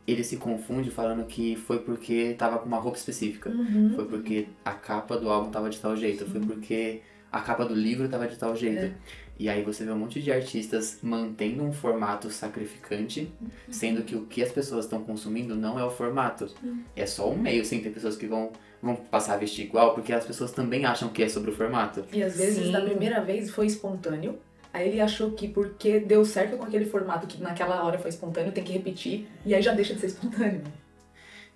ele 0.06 0.22
se 0.24 0.36
confunde 0.36 0.90
falando 0.90 1.24
que 1.26 1.56
foi 1.56 1.78
porque 1.78 2.34
tava 2.34 2.58
com 2.58 2.66
uma 2.66 2.78
roupa 2.78 2.98
específica. 2.98 3.50
Uhum. 3.50 3.92
Foi 3.94 4.04
porque 4.06 4.48
a 4.64 4.72
capa 4.72 5.16
do 5.16 5.30
álbum 5.30 5.50
tava 5.50 5.70
de 5.70 5.78
tal 5.78 5.96
jeito. 5.96 6.26
Foi 6.26 6.40
porque 6.40 7.00
a 7.30 7.40
capa 7.40 7.64
do 7.64 7.74
livro 7.74 8.08
tava 8.08 8.26
de 8.26 8.36
tal 8.36 8.54
jeito. 8.56 8.84
É. 8.84 8.94
E 9.38 9.48
aí 9.48 9.62
você 9.62 9.84
vê 9.84 9.90
um 9.90 9.98
monte 9.98 10.20
de 10.22 10.30
artistas 10.30 10.98
mantendo 11.02 11.64
um 11.64 11.72
formato 11.72 12.30
sacrificante, 12.30 13.32
sendo 13.70 14.02
que 14.02 14.14
o 14.14 14.26
que 14.26 14.42
as 14.42 14.52
pessoas 14.52 14.84
estão 14.84 15.02
consumindo 15.02 15.56
não 15.56 15.78
é 15.78 15.84
o 15.84 15.90
formato. 15.90 16.48
É 16.94 17.06
só 17.06 17.28
um 17.30 17.36
meio, 17.36 17.64
sim. 17.64 17.80
Tem 17.80 17.90
pessoas 17.92 18.16
que 18.16 18.26
vão, 18.26 18.52
vão 18.80 18.94
passar 18.94 19.34
a 19.34 19.36
vestir 19.38 19.64
igual, 19.64 19.94
porque 19.94 20.12
as 20.12 20.24
pessoas 20.24 20.52
também 20.52 20.84
acham 20.84 21.08
que 21.08 21.22
é 21.22 21.28
sobre 21.28 21.50
o 21.50 21.54
formato. 21.54 22.04
E 22.12 22.22
às 22.22 22.36
vezes, 22.36 22.66
Sim. 22.66 22.72
da 22.72 22.80
primeira 22.82 23.20
vez, 23.20 23.50
foi 23.50 23.66
espontâneo. 23.66 24.38
Aí 24.72 24.88
ele 24.88 25.00
achou 25.00 25.32
que 25.32 25.48
porque 25.48 25.98
deu 26.00 26.24
certo 26.24 26.56
com 26.56 26.64
aquele 26.64 26.84
formato 26.86 27.26
que 27.26 27.42
naquela 27.42 27.84
hora 27.84 27.98
foi 27.98 28.10
espontâneo, 28.10 28.52
tem 28.52 28.62
que 28.64 28.72
repetir. 28.72 29.26
E 29.44 29.54
aí 29.54 29.60
já 29.62 29.72
deixa 29.74 29.92
de 29.94 30.00
ser 30.00 30.06
espontâneo. 30.06 30.62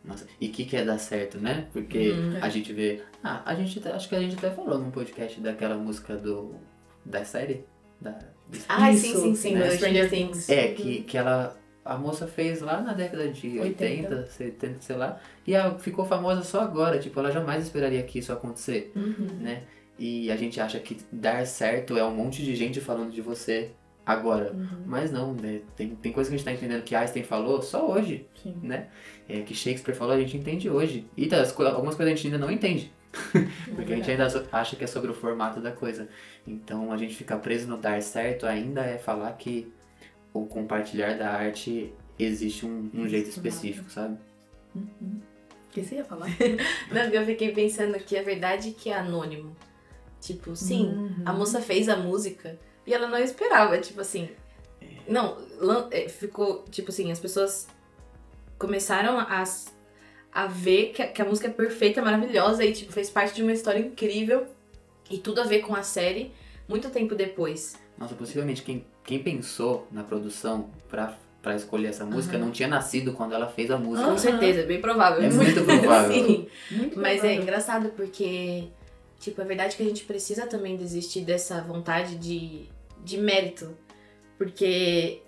Nossa, 0.04 0.26
e 0.40 0.48
o 0.48 0.52
que, 0.52 0.64
que 0.64 0.76
é 0.76 0.84
dar 0.84 0.98
certo, 0.98 1.38
né? 1.38 1.66
Porque 1.72 2.12
Hum, 2.12 2.38
a 2.40 2.48
gente 2.48 2.72
vê. 2.72 3.02
Ah, 3.24 3.42
a 3.44 3.54
gente 3.54 3.80
acho 3.88 4.08
que 4.08 4.14
a 4.14 4.20
gente 4.20 4.36
até 4.36 4.50
falou 4.50 4.78
num 4.78 4.90
podcast 4.90 5.40
daquela 5.40 5.76
música 5.76 6.16
do. 6.16 6.54
Da 7.06 7.24
série. 7.24 7.64
Da, 8.00 8.18
Ai, 8.68 8.94
Isso, 8.94 9.06
sim, 9.06 9.14
sim, 9.14 9.34
sim. 9.34 9.54
né? 9.54 9.70
Stranger 9.70 10.08
Things. 10.10 10.48
É, 10.48 10.68
que, 10.68 11.02
que 11.02 11.16
ela. 11.16 11.56
A 11.84 11.96
moça 11.96 12.26
fez 12.26 12.60
lá 12.60 12.80
na 12.80 12.92
década 12.92 13.28
de 13.28 13.60
80, 13.60 14.14
80. 14.16 14.26
70, 14.26 14.76
sei 14.80 14.96
lá. 14.96 15.20
E 15.46 15.54
ela 15.54 15.78
ficou 15.78 16.04
famosa 16.04 16.42
só 16.42 16.60
agora. 16.60 16.98
Tipo, 16.98 17.20
ela 17.20 17.30
jamais 17.30 17.62
esperaria 17.62 18.02
que 18.02 18.18
isso 18.18 18.32
acontecer, 18.32 18.92
Uhum. 18.96 19.28
né? 19.40 19.62
E 19.98 20.30
a 20.30 20.36
gente 20.36 20.60
acha 20.60 20.78
que 20.80 20.98
dar 21.12 21.46
certo 21.46 21.96
é 21.96 22.04
um 22.04 22.14
monte 22.14 22.42
de 22.44 22.54
gente 22.56 22.80
falando 22.80 23.12
de 23.12 23.20
você 23.22 23.70
agora. 24.04 24.52
Uhum. 24.52 24.82
Mas 24.84 25.10
não, 25.12 25.32
né? 25.32 25.60
Tem, 25.76 25.90
tem 25.90 26.12
coisa 26.12 26.28
que 26.28 26.34
a 26.34 26.38
gente 26.38 26.44
tá 26.44 26.52
entendendo 26.52 26.82
que 26.82 26.94
Einstein 26.94 27.22
falou 27.22 27.62
só 27.62 27.88
hoje, 27.88 28.26
Sim. 28.42 28.56
né? 28.62 28.88
É, 29.28 29.40
que 29.40 29.54
Shakespeare 29.54 29.94
falou, 29.96 30.14
a 30.14 30.18
gente 30.20 30.36
entende 30.36 30.68
hoje. 30.68 31.06
E 31.16 31.26
tá, 31.26 31.38
algumas 31.38 31.94
coisas 31.94 32.12
a 32.12 32.16
gente 32.16 32.26
ainda 32.26 32.38
não 32.38 32.50
entende. 32.50 32.92
Porque 33.74 33.92
a 33.92 33.96
gente 33.96 34.10
ainda 34.10 34.28
so- 34.30 34.44
acha 34.52 34.76
que 34.76 34.84
é 34.84 34.86
sobre 34.86 35.10
o 35.10 35.14
formato 35.14 35.60
da 35.60 35.72
coisa. 35.72 36.08
Então 36.46 36.92
a 36.92 36.96
gente 36.96 37.14
fica 37.14 37.36
preso 37.38 37.66
no 37.68 37.76
dar 37.76 38.00
certo 38.02 38.46
ainda 38.46 38.82
é 38.82 38.98
falar 38.98 39.32
que 39.32 39.72
o 40.32 40.46
compartilhar 40.46 41.14
da 41.16 41.30
arte 41.30 41.92
existe 42.18 42.64
um, 42.66 42.90
um 42.94 43.08
jeito 43.08 43.28
específico, 43.30 43.90
sabe? 43.90 44.16
Uhum. 44.74 45.20
O 45.68 45.70
que 45.70 45.82
você 45.82 45.96
ia 45.96 46.04
falar? 46.04 46.28
Não, 46.90 47.02
eu 47.02 47.24
fiquei 47.26 47.52
pensando 47.52 47.98
que 47.98 48.16
é 48.16 48.22
verdade 48.22 48.70
que 48.72 48.90
é 48.90 48.96
anônimo. 48.98 49.54
Tipo, 50.20 50.56
sim, 50.56 50.86
Uhum. 50.88 51.22
a 51.24 51.32
moça 51.32 51.60
fez 51.60 51.88
a 51.88 51.96
música 51.96 52.58
e 52.86 52.94
ela 52.94 53.06
não 53.06 53.18
esperava, 53.18 53.78
tipo 53.78 54.00
assim. 54.00 54.30
Não, 55.06 55.36
lan- 55.60 55.88
é, 55.90 56.08
ficou, 56.08 56.64
tipo 56.70 56.90
assim, 56.90 57.12
as 57.12 57.20
pessoas 57.20 57.68
começaram 58.58 59.18
a, 59.18 59.44
a 60.36 60.46
ver 60.46 60.92
que 60.92 61.00
a, 61.00 61.06
que 61.08 61.22
a 61.22 61.24
música 61.24 61.48
é 61.48 61.50
perfeita, 61.50 62.02
maravilhosa 62.02 62.62
e, 62.62 62.70
tipo, 62.70 62.92
fez 62.92 63.08
parte 63.08 63.34
de 63.36 63.42
uma 63.42 63.52
história 63.52 63.78
incrível 63.78 64.46
e 65.10 65.16
tudo 65.16 65.40
a 65.40 65.44
ver 65.44 65.60
com 65.60 65.74
a 65.74 65.82
série 65.82 66.30
muito 66.68 66.90
tempo 66.90 67.14
depois. 67.14 67.74
Nossa, 67.96 68.14
possivelmente 68.14 68.60
quem, 68.62 68.84
quem 69.02 69.22
pensou 69.22 69.88
na 69.90 70.04
produção 70.04 70.68
pra, 70.90 71.16
pra 71.40 71.56
escolher 71.56 71.86
essa 71.88 72.04
música 72.04 72.36
Aham. 72.36 72.44
não 72.44 72.52
tinha 72.52 72.68
nascido 72.68 73.14
quando 73.14 73.34
ela 73.34 73.46
fez 73.46 73.70
a 73.70 73.78
música. 73.78 74.06
Com 74.10 74.18
certeza, 74.18 74.60
é 74.60 74.66
bem 74.66 74.78
provável. 74.78 75.22
É 75.22 75.30
muito 75.30 75.64
provável. 75.64 76.12
Sim. 76.12 76.46
Muito 76.70 77.00
Mas 77.00 77.14
é 77.14 77.18
provável. 77.20 77.42
engraçado 77.42 77.88
porque, 77.96 78.64
tipo, 79.18 79.40
é 79.40 79.44
verdade 79.46 79.74
que 79.74 79.82
a 79.82 79.86
gente 79.86 80.04
precisa 80.04 80.46
também 80.46 80.76
desistir 80.76 81.22
dessa 81.22 81.62
vontade 81.62 82.16
de, 82.16 82.68
de 83.02 83.16
mérito. 83.16 83.74
Porque, 84.36 85.22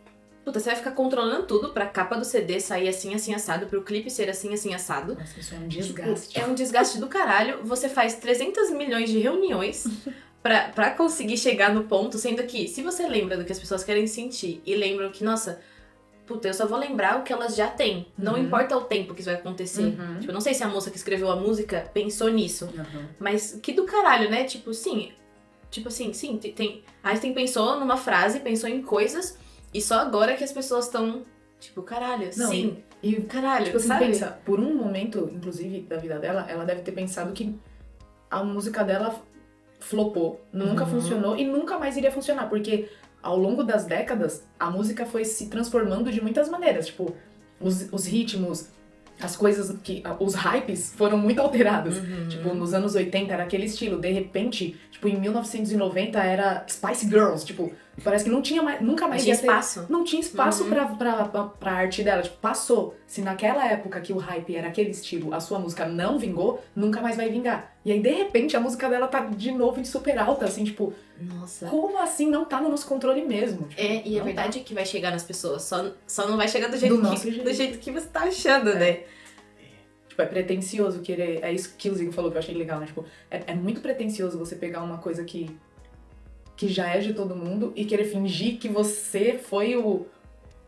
puta, 0.48 0.60
você 0.60 0.70
vai 0.70 0.76
ficar 0.76 0.92
controlando 0.92 1.44
tudo 1.46 1.70
pra 1.74 1.84
capa 1.86 2.16
do 2.16 2.24
CD 2.24 2.58
sair 2.58 2.88
assim, 2.88 3.14
assim, 3.14 3.34
assado, 3.34 3.66
pro 3.66 3.82
clipe 3.82 4.08
ser 4.10 4.30
assim, 4.30 4.54
assim, 4.54 4.72
assado. 4.72 5.14
Nossa, 5.14 5.38
isso 5.38 5.54
é 5.54 5.58
um 5.58 5.68
Tipo, 5.68 5.82
desgaste. 5.82 6.40
é 6.40 6.46
um 6.46 6.54
desgaste 6.54 6.98
do 6.98 7.06
caralho. 7.06 7.60
Você 7.64 7.88
faz 7.88 8.14
300 8.14 8.70
milhões 8.70 9.10
de 9.10 9.18
reuniões 9.18 9.84
pra, 10.42 10.68
pra 10.70 10.90
conseguir 10.92 11.36
chegar 11.36 11.74
no 11.74 11.84
ponto, 11.84 12.16
sendo 12.16 12.42
que, 12.44 12.66
se 12.66 12.82
você 12.82 13.06
lembra 13.06 13.36
do 13.36 13.44
que 13.44 13.52
as 13.52 13.58
pessoas 13.58 13.84
querem 13.84 14.06
sentir 14.06 14.62
e 14.64 14.74
lembram 14.74 15.10
que, 15.10 15.22
nossa, 15.22 15.60
puta, 16.26 16.48
eu 16.48 16.54
só 16.54 16.66
vou 16.66 16.78
lembrar 16.78 17.18
o 17.18 17.22
que 17.24 17.32
elas 17.32 17.54
já 17.54 17.68
têm. 17.68 18.06
Não 18.16 18.32
Uhum. 18.34 18.44
importa 18.44 18.74
o 18.76 18.82
tempo 18.84 19.12
que 19.14 19.20
isso 19.20 19.30
vai 19.30 19.38
acontecer. 19.38 19.82
Uhum. 19.82 20.16
Tipo, 20.20 20.30
eu 20.30 20.34
não 20.34 20.40
sei 20.40 20.54
se 20.54 20.62
a 20.64 20.68
moça 20.68 20.90
que 20.90 20.96
escreveu 20.96 21.30
a 21.30 21.36
música 21.36 21.90
pensou 21.92 22.28
nisso. 22.28 22.64
Uhum. 22.74 23.04
Mas 23.18 23.58
que 23.62 23.72
do 23.72 23.84
caralho, 23.84 24.30
né? 24.30 24.44
Tipo, 24.44 24.72
sim. 24.72 25.12
Tipo 25.70 25.88
assim, 25.88 26.14
sim, 26.14 26.38
tem- 26.38 26.52
tem. 26.52 26.82
Einstein 27.02 27.34
pensou 27.34 27.78
numa 27.78 27.98
frase, 27.98 28.40
pensou 28.40 28.70
em 28.70 28.80
coisas, 28.80 29.36
e 29.72 29.80
só 29.80 29.98
agora 30.00 30.34
que 30.36 30.44
as 30.44 30.52
pessoas 30.52 30.86
estão. 30.86 31.22
Tipo, 31.60 31.82
caralho, 31.82 32.30
Não, 32.36 32.50
sim. 32.50 32.78
E 33.02 33.14
Caralho, 33.22 33.66
Tipo 33.66 33.80
sabe? 33.80 34.06
pensa, 34.06 34.38
por 34.44 34.58
um 34.60 34.74
momento, 34.76 35.28
inclusive, 35.32 35.80
da 35.82 35.96
vida 35.96 36.18
dela, 36.18 36.46
ela 36.48 36.64
deve 36.64 36.82
ter 36.82 36.92
pensado 36.92 37.32
que 37.32 37.56
a 38.30 38.42
música 38.44 38.82
dela 38.84 39.20
flopou, 39.80 40.40
nunca 40.52 40.84
Uhum. 40.84 40.90
funcionou 40.90 41.36
e 41.36 41.44
nunca 41.44 41.78
mais 41.78 41.96
iria 41.96 42.10
funcionar, 42.10 42.48
porque 42.48 42.88
ao 43.22 43.36
longo 43.36 43.62
das 43.62 43.84
décadas, 43.84 44.44
a 44.58 44.70
música 44.70 45.04
foi 45.06 45.24
se 45.24 45.46
transformando 45.48 46.10
de 46.10 46.20
muitas 46.20 46.48
maneiras, 46.48 46.86
tipo, 46.86 47.14
os, 47.60 47.88
os 47.92 48.06
ritmos, 48.06 48.68
as 49.20 49.36
coisas 49.36 49.76
que. 49.82 50.02
os 50.20 50.34
hypes 50.34 50.92
foram 50.96 51.18
muito 51.18 51.40
alterados. 51.40 51.98
Uhum. 51.98 52.28
Tipo, 52.28 52.54
nos 52.54 52.72
anos 52.74 52.94
80 52.94 53.32
era 53.32 53.42
aquele 53.44 53.64
estilo, 53.66 54.00
de 54.00 54.10
repente, 54.12 54.76
tipo, 54.90 55.08
em 55.08 55.18
1990 55.20 56.18
era 56.22 56.64
Spice 56.68 57.06
Girls, 57.08 57.44
tipo, 57.44 57.72
parece 58.04 58.24
que 58.24 58.30
não 58.30 58.40
tinha 58.42 58.62
mais, 58.62 58.80
nunca 58.80 59.06
mais 59.08 59.22
tinha 59.22 59.34
ia 59.34 59.40
ter- 59.40 59.46
espaço. 59.46 59.86
não 59.88 60.04
tinha 60.04 60.20
espaço 60.20 60.64
Uhum. 60.64 60.70
pra, 60.70 60.86
pra, 60.86 61.24
pra, 61.24 61.44
pra 61.44 61.72
arte 61.72 62.02
dela. 62.02 62.22
Tipo, 62.22 62.36
passou. 62.38 62.94
Se 63.06 63.20
naquela 63.22 63.66
época 63.66 64.00
que 64.00 64.12
o 64.12 64.16
hype 64.18 64.54
era 64.56 64.68
aquele 64.68 64.90
estilo, 64.90 65.32
a 65.34 65.40
sua 65.40 65.58
música 65.58 65.86
não 65.86 66.18
vingou, 66.18 66.62
nunca 66.76 67.00
mais 67.00 67.16
vai 67.16 67.28
vingar. 67.28 67.74
E 67.84 67.92
aí, 67.92 68.00
de 68.00 68.10
repente, 68.10 68.56
a 68.56 68.60
música 68.60 68.88
dela 68.88 69.06
tá 69.08 69.20
de 69.20 69.50
novo 69.52 69.80
em 69.80 69.84
super 69.84 70.18
alta, 70.18 70.44
assim, 70.44 70.64
tipo, 70.64 70.92
Nossa. 71.20 71.66
como 71.66 71.98
assim 71.98 72.28
não 72.30 72.44
tá 72.44 72.60
no 72.60 72.68
nosso 72.68 72.86
controle 72.86 73.24
mesmo? 73.24 73.66
Tipo, 73.68 73.80
É, 73.80 74.02
e 74.06 74.14
é 74.16 74.18
não 74.18 74.24
verdade 74.26 74.60
que 74.60 74.74
vai 74.74 74.84
chegar 74.84 75.10
nas 75.10 75.22
pessoas, 75.22 75.62
só, 75.62 75.92
só 76.06 76.28
não 76.28 76.36
vai 76.36 76.48
chegar 76.48 76.68
do 76.68 76.76
jeito, 76.76 76.96
Do 76.98 77.10
que, 77.10 77.16
jeito. 77.16 77.44
do 77.44 77.52
jeito 77.54 77.78
que 77.78 77.90
você 77.90 78.06
tá 78.08 78.24
achando, 78.24 78.74
né? 78.74 78.92
tá. 78.92 79.00
Tipo, 80.08 80.22
é 80.22 80.26
pretencioso 80.26 81.00
querer. 81.00 81.40
É 81.42 81.52
isso 81.52 81.74
que 81.78 81.88
o 81.88 81.94
Zico 81.94 82.12
falou 82.12 82.30
que 82.30 82.36
eu 82.36 82.40
achei 82.40 82.54
legal, 82.54 82.80
né? 82.80 82.86
Tipo, 82.86 83.04
é, 83.30 83.42
é 83.48 83.54
muito 83.54 83.80
pretencioso 83.80 84.38
você 84.38 84.56
pegar 84.56 84.82
uma 84.82 84.98
coisa 84.98 85.22
que. 85.24 85.56
Que 86.58 86.68
já 86.68 86.88
é 86.88 86.98
de 86.98 87.14
todo 87.14 87.34
mundo 87.34 87.72
e 87.74 87.84
querer 87.86 88.04
fingir 88.04 88.58
que 88.58 88.68
você 88.68 89.38
foi 89.42 89.76
o. 89.76 90.04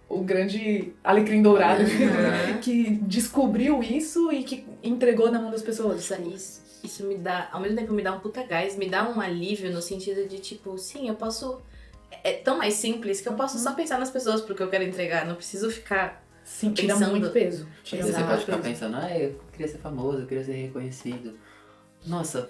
o 0.09 0.23
grande 0.23 0.92
alecrim 1.04 1.42
dourado 1.42 1.82
Uhum. 1.82 2.59
que 2.64 2.90
descobriu 3.02 3.82
isso 3.82 4.32
e 4.32 4.42
que 4.42 4.64
entregou 4.82 5.30
na 5.30 5.38
mão 5.40 5.50
das 5.50 5.62
pessoas. 5.62 5.97
Nossa, 6.09 6.18
isso, 6.23 6.62
isso 6.82 7.04
me 7.04 7.16
dá, 7.16 7.49
ao 7.52 7.61
mesmo 7.61 7.76
tempo 7.76 7.92
me 7.92 8.02
dá 8.02 8.12
um 8.14 8.20
puta 8.20 8.42
gás, 8.44 8.76
me 8.76 8.88
dá 8.88 9.09
um 9.09 9.20
alívio 9.20 9.70
no 9.73 9.82
sentido 9.82 10.26
de 10.28 10.38
tipo, 10.38 10.78
sim, 10.78 11.09
eu 11.09 11.14
posso. 11.14 11.61
É 12.25 12.32
tão 12.32 12.59
mais 12.59 12.75
simples 12.75 13.20
que 13.20 13.28
eu 13.28 13.35
posso 13.35 13.59
só 13.59 13.73
pensar 13.73 13.99
nas 13.99 14.11
pessoas 14.11 14.40
pro 14.40 14.54
que 14.54 14.62
eu 14.62 14.68
quero 14.68 14.85
entregar, 14.85 15.26
não 15.26 15.35
preciso 15.37 15.70
ficar. 15.70 16.25
Sim, 16.42 16.73
tira 16.73 16.94
Pensando- 16.94 17.11
muito 17.12 17.30
peso. 17.30 17.68
Tira 17.85 18.02
você 18.04 18.12
pode 18.25 18.40
ficar 18.40 18.56
peso. 18.59 18.68
pensando, 18.68 18.97
ah, 18.97 19.16
eu 19.16 19.38
queria 19.52 19.68
ser 19.68 19.78
famoso, 19.78 20.20
eu 20.23 20.26
queria 20.26 20.42
ser 20.44 20.52
reconhecido. 20.54 21.35
Nossa, 22.06 22.49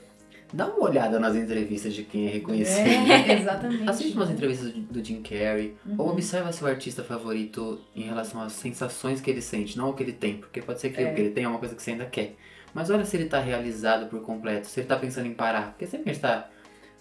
dá 0.52 0.66
uma 0.66 0.80
olhada 0.88 1.18
nas 1.18 1.34
entrevistas 1.36 1.94
de 1.94 2.02
quem 2.04 2.26
é 2.26 2.30
reconhecido. 2.30 2.86
É, 2.88 3.40
exatamente. 3.40 3.88
Assiste 3.88 4.14
umas 4.16 4.30
entrevistas 4.30 4.72
do- 4.72 5.04
Jim 5.04 5.22
Carrey, 5.22 5.76
ou 5.98 6.06
Uhum. 6.06 6.12
observa 6.12 6.52
seu 6.52 6.66
artista 6.66 7.02
favorito 7.04 7.80
em 7.94 8.02
relação 8.02 8.40
às 8.42 8.52
sensações 8.52 9.20
que 9.20 9.30
ele 9.30 9.40
sente, 9.42 9.76
não 9.78 9.90
o 9.90 9.94
que 9.94 10.02
ele 10.02 10.12
tem, 10.12 10.36
porque 10.38 10.60
pode 10.60 10.80
ser 10.80 10.90
que 10.90 11.00
É. 11.00 11.10
o 11.10 11.14
que 11.14 11.20
ele 11.20 11.30
tem 11.30 11.44
é 11.44 11.48
uma 11.48 11.58
coisa 11.58 11.74
que 11.74 11.82
você 11.82 11.92
ainda 11.92 12.06
quer. 12.06 12.36
Mas 12.74 12.88
olha 12.90 13.04
se 13.04 13.16
ele 13.16 13.26
tá 13.26 13.40
realizado 13.40 14.08
por 14.08 14.20
completo, 14.22 14.66
se 14.66 14.80
ele 14.80 14.86
tá 14.86 14.96
pensando 14.96 15.26
em 15.26 15.34
parar, 15.34 15.70
porque 15.70 15.86
sempre 15.86 16.10
a 16.10 16.12
gente 16.12 16.22
tá. 16.22 16.48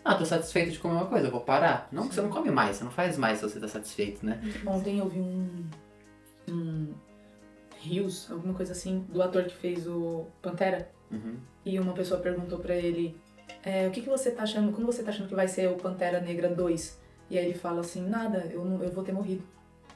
Ah, 0.03 0.15
tô 0.15 0.25
satisfeito 0.25 0.71
de 0.71 0.79
comer 0.79 0.93
uma 0.95 1.05
coisa, 1.05 1.29
vou 1.29 1.41
parar. 1.41 1.87
Não, 1.91 2.07
que 2.07 2.15
você 2.15 2.21
não 2.21 2.29
come 2.29 2.49
mais, 2.49 2.77
você 2.77 2.83
não 2.83 2.91
faz 2.91 3.17
mais 3.17 3.37
se 3.39 3.43
você 3.43 3.59
tá 3.59 3.67
satisfeito, 3.67 4.25
né? 4.25 4.41
Ontem 4.65 4.97
eu 4.99 5.07
vi 5.09 5.19
um. 5.19 5.65
um. 6.49 6.87
Rios, 7.81 8.29
alguma 8.29 8.53
coisa 8.53 8.73
assim, 8.73 9.05
do 9.09 9.21
ator 9.21 9.43
que 9.45 9.55
fez 9.55 9.87
o 9.87 10.25
Pantera. 10.41 10.89
Uhum. 11.11 11.37
E 11.65 11.79
uma 11.79 11.93
pessoa 11.93 12.19
perguntou 12.19 12.59
pra 12.59 12.75
ele: 12.75 13.15
é, 13.63 13.87
o 13.87 13.91
que, 13.91 14.01
que 14.01 14.09
você 14.09 14.31
tá 14.31 14.43
achando? 14.43 14.71
Como 14.71 14.85
você 14.85 15.03
tá 15.03 15.09
achando 15.09 15.27
que 15.27 15.35
vai 15.35 15.47
ser 15.47 15.67
o 15.69 15.75
Pantera 15.75 16.19
Negra 16.19 16.47
2? 16.49 16.99
E 17.29 17.37
aí 17.37 17.45
ele 17.45 17.53
fala 17.53 17.81
assim: 17.81 18.07
nada, 18.07 18.49
eu, 18.51 18.63
não, 18.65 18.81
eu 18.83 18.91
vou 18.91 19.03
ter 19.03 19.11
morrido. 19.11 19.43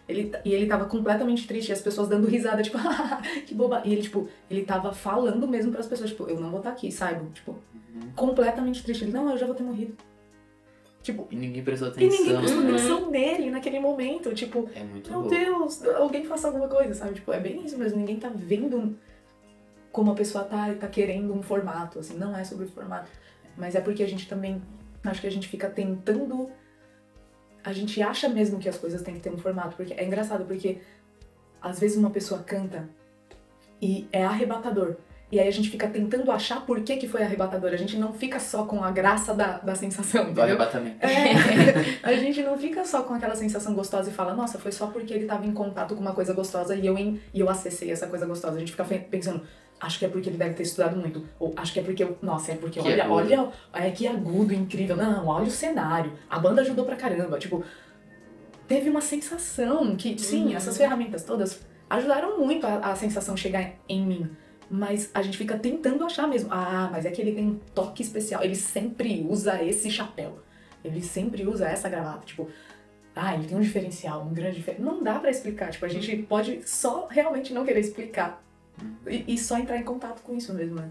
Ele, 0.07 0.31
e 0.43 0.53
ele 0.53 0.65
tava 0.67 0.85
completamente 0.85 1.47
triste, 1.47 1.69
e 1.69 1.71
as 1.71 1.81
pessoas 1.81 2.09
dando 2.09 2.27
risada, 2.27 2.61
tipo, 2.63 2.77
que 3.45 3.55
boba. 3.55 3.81
E 3.85 3.93
ele, 3.93 4.01
tipo, 4.01 4.27
ele 4.51 4.63
tava 4.65 4.93
falando 4.93 5.47
mesmo 5.47 5.71
pras 5.71 5.87
pessoas, 5.87 6.09
tipo, 6.09 6.27
eu 6.27 6.39
não 6.39 6.49
vou 6.49 6.59
estar 6.59 6.71
aqui, 6.71 6.91
saibam. 6.91 7.29
Tipo, 7.31 7.55
Uhum. 7.95 8.11
completamente 8.15 8.83
triste. 8.83 9.03
Ele, 9.03 9.11
não, 9.13 9.29
eu 9.29 9.37
já 9.37 9.45
vou 9.45 9.53
ter 9.55 9.61
morrido. 9.63 9.95
Tipo, 11.03 11.27
E 11.29 11.35
ninguém 11.35 11.63
prestou 11.63 11.89
e 11.89 11.91
atenção. 11.91 12.17
ninguém 12.19 12.37
prestou 12.39 12.59
Uhum. 12.63 12.69
atenção 12.69 13.11
nele 13.11 13.49
naquele 13.51 13.79
momento. 13.79 14.33
Tipo, 14.33 14.69
É 14.73 14.83
meu 14.83 15.19
louco. 15.19 15.29
Deus, 15.29 15.83
alguém 15.85 16.23
faça 16.25 16.47
alguma 16.47 16.67
coisa, 16.67 16.93
sabe? 16.93 17.13
Tipo, 17.15 17.31
é 17.33 17.39
bem 17.39 17.63
isso 17.65 17.77
mesmo. 17.77 17.99
Ninguém 17.99 18.17
tá 18.19 18.31
vendo 18.33 18.97
como 19.91 20.11
a 20.11 20.15
pessoa 20.15 20.43
tá, 20.43 20.73
tá 20.73 20.87
querendo 20.87 21.33
um 21.33 21.43
formato, 21.43 21.99
assim. 21.99 22.17
Não 22.17 22.35
é 22.35 22.43
sobre 22.43 22.65
o 22.65 22.69
formato. 22.69 23.09
Mas 23.57 23.75
é 23.75 23.81
porque 23.81 24.03
a 24.03 24.07
gente 24.07 24.27
também. 24.27 24.61
Acho 25.03 25.21
que 25.21 25.27
a 25.27 25.31
gente 25.31 25.47
fica 25.47 25.69
tentando. 25.69 26.49
A 27.63 27.71
gente 27.71 28.01
acha 28.01 28.27
mesmo 28.27 28.59
que 28.59 28.67
as 28.67 28.77
coisas 28.77 29.01
têm 29.01 29.13
que 29.13 29.21
ter 29.21 29.29
um 29.29 29.37
formato. 29.37 29.75
Porque 29.75 29.93
é 29.93 30.03
engraçado, 30.03 30.45
porque 30.45 30.79
às 31.61 31.79
vezes 31.79 31.97
uma 31.97 32.09
pessoa 32.09 32.41
canta 32.43 32.89
e 33.81 34.07
é 34.11 34.23
arrebatador. 34.25 34.97
E 35.33 35.39
aí 35.39 35.47
a 35.47 35.51
gente 35.51 35.71
fica 35.71 35.87
tentando 35.87 36.31
achar 36.31 36.63
por 36.63 36.81
que, 36.81 36.95
que 36.95 37.07
foi 37.07 37.23
arrebatador. 37.23 37.71
A 37.71 37.75
gente 37.75 37.97
não 37.97 38.13
fica 38.13 38.39
só 38.39 38.65
com 38.65 38.83
a 38.83 38.91
graça 38.91 39.33
da, 39.33 39.57
da 39.57 39.73
sensação, 39.73 40.31
Do 40.31 40.39
arrebatamento. 40.39 41.03
É, 41.03 41.33
a 42.07 42.13
gente 42.13 42.43
não 42.43 42.55
fica 42.55 42.85
só 42.85 43.01
com 43.01 43.15
aquela 43.15 43.35
sensação 43.35 43.73
gostosa 43.73 44.11
e 44.11 44.13
fala, 44.13 44.35
nossa, 44.35 44.59
foi 44.59 44.71
só 44.71 44.85
porque 44.87 45.11
ele 45.11 45.25
tava 45.25 45.43
em 45.43 45.51
contato 45.51 45.95
com 45.95 46.01
uma 46.01 46.13
coisa 46.13 46.33
gostosa 46.33 46.75
e 46.75 46.85
eu, 46.85 46.95
em, 46.99 47.19
e 47.33 47.39
eu 47.39 47.49
acessei 47.49 47.89
essa 47.89 48.05
coisa 48.05 48.27
gostosa. 48.27 48.57
A 48.57 48.59
gente 48.59 48.73
fica 48.73 48.83
pensando, 48.83 49.41
acho 49.83 49.99
que 49.99 50.05
é 50.05 50.07
porque 50.07 50.29
ele 50.29 50.37
deve 50.37 50.53
ter 50.55 50.63
estudado 50.63 50.95
muito. 50.97 51.23
Ou 51.39 51.53
acho 51.55 51.71
que 51.73 51.79
é 51.79 51.83
porque 51.83 52.03
eu. 52.03 52.17
Nossa, 52.21 52.51
é 52.51 52.55
porque 52.55 52.79
Que 52.81 52.87
olha, 52.87 53.03
agudo. 53.03 53.19
olha, 53.21 53.51
é 53.73 53.91
que 53.91 54.07
agudo, 54.07 54.53
incrível. 54.53 54.95
Não, 54.95 55.27
olha 55.27 55.45
o 55.47 55.51
cenário. 55.51 56.11
A 56.29 56.39
banda 56.39 56.61
ajudou 56.61 56.85
pra 56.85 56.95
caramba. 56.95 57.37
Tipo, 57.37 57.63
teve 58.67 58.89
uma 58.89 59.01
sensação 59.01 59.95
que, 59.95 60.17
sim, 60.19 60.45
Uhum. 60.47 60.55
essas 60.55 60.77
ferramentas 60.77 61.23
todas 61.23 61.59
ajudaram 61.89 62.39
muito 62.39 62.65
a, 62.65 62.77
a 62.91 62.95
sensação 62.95 63.35
chegar 63.37 63.73
em 63.87 64.05
mim. 64.05 64.29
Mas 64.69 65.11
a 65.13 65.21
gente 65.21 65.37
fica 65.37 65.57
tentando 65.57 66.03
achar 66.05 66.27
mesmo. 66.27 66.49
Ah, 66.51 66.89
mas 66.91 67.05
é 67.05 67.11
que 67.11 67.21
ele 67.21 67.33
tem 67.33 67.45
um 67.47 67.59
toque 67.75 68.01
especial. 68.01 68.43
Ele 68.43 68.55
sempre 68.55 69.25
usa 69.29 69.61
esse 69.63 69.89
chapéu. 69.91 70.39
Ele 70.83 71.01
sempre 71.01 71.45
usa 71.45 71.67
essa 71.67 71.87
gravata. 71.89 72.25
Tipo, 72.25 72.49
ah, 73.15 73.35
ele 73.35 73.45
tem 73.45 73.55
um 73.57 73.61
diferencial, 73.61 74.23
um 74.23 74.33
grande 74.33 74.55
diferencial. 74.55 74.91
Não 74.93 75.03
dá 75.03 75.19
pra 75.19 75.29
explicar. 75.29 75.69
Tipo, 75.69 75.85
a 75.85 75.89
gente 75.89 76.15
pode 76.23 76.61
só 76.67 77.05
realmente 77.07 77.53
não 77.53 77.63
querer 77.65 77.81
explicar. 77.81 78.41
E, 79.07 79.33
e 79.33 79.37
só 79.37 79.57
entrar 79.57 79.77
em 79.77 79.83
contato 79.83 80.21
com 80.21 80.35
isso 80.35 80.53
mesmo, 80.53 80.75
né? 80.75 80.89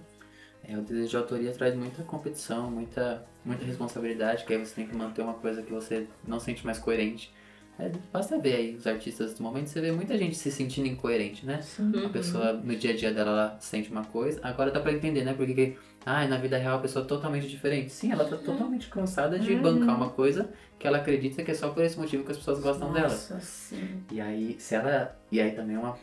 É, 0.64 0.76
o 0.78 0.82
desejo 0.82 1.08
de 1.10 1.16
autoria 1.16 1.52
traz 1.52 1.74
muita 1.74 2.02
competição, 2.04 2.70
muita, 2.70 3.24
muita 3.44 3.64
responsabilidade, 3.64 4.44
que 4.44 4.52
aí 4.52 4.64
você 4.64 4.74
tem 4.76 4.86
que 4.86 4.94
manter 4.96 5.22
uma 5.22 5.34
coisa 5.34 5.62
que 5.62 5.72
você 5.72 6.06
não 6.26 6.38
sente 6.38 6.64
mais 6.64 6.78
coerente. 6.78 7.34
É, 7.78 7.90
basta 8.12 8.38
ver 8.38 8.54
aí 8.54 8.76
os 8.76 8.86
artistas 8.86 9.34
do 9.34 9.42
momento, 9.42 9.66
você 9.66 9.80
vê 9.80 9.90
muita 9.90 10.16
gente 10.16 10.36
se 10.36 10.52
sentindo 10.52 10.86
incoerente, 10.86 11.44
né? 11.44 11.60
Uhum. 11.78 12.06
A 12.06 12.08
pessoa 12.10 12.52
no 12.52 12.76
dia 12.76 12.92
a 12.92 12.96
dia 12.96 13.12
dela 13.12 13.30
ela 13.30 13.56
sente 13.60 13.90
uma 13.90 14.04
coisa, 14.04 14.38
agora 14.42 14.70
dá 14.70 14.78
pra 14.78 14.92
entender, 14.92 15.24
né? 15.24 15.32
Porque 15.34 15.54
que, 15.54 15.78
ah, 16.06 16.26
na 16.28 16.36
vida 16.36 16.56
real 16.58 16.78
a 16.78 16.80
pessoa 16.82 17.04
é 17.04 17.08
totalmente 17.08 17.48
diferente. 17.48 17.90
Sim, 17.90 18.12
ela 18.12 18.24
tá 18.24 18.36
totalmente 18.36 18.88
cansada 18.88 19.38
de 19.38 19.54
Uhum. 19.54 19.62
bancar 19.62 19.96
uma 19.96 20.10
coisa 20.10 20.52
que 20.78 20.86
ela 20.86 20.98
acredita 20.98 21.42
que 21.42 21.50
é 21.50 21.54
só 21.54 21.70
por 21.70 21.82
esse 21.82 21.98
motivo 21.98 22.22
que 22.24 22.30
as 22.30 22.36
pessoas 22.36 22.60
gostam 22.60 22.92
dela. 22.92 23.08
Nossa, 23.08 23.40
sim. 23.40 24.02
E 24.12 24.20
aí, 24.20 24.54
se 24.60 24.74
ela. 24.74 25.18
E 25.30 25.40
aí 25.40 25.52
também 25.52 25.74
é 25.74 25.78
uma. 25.78 25.98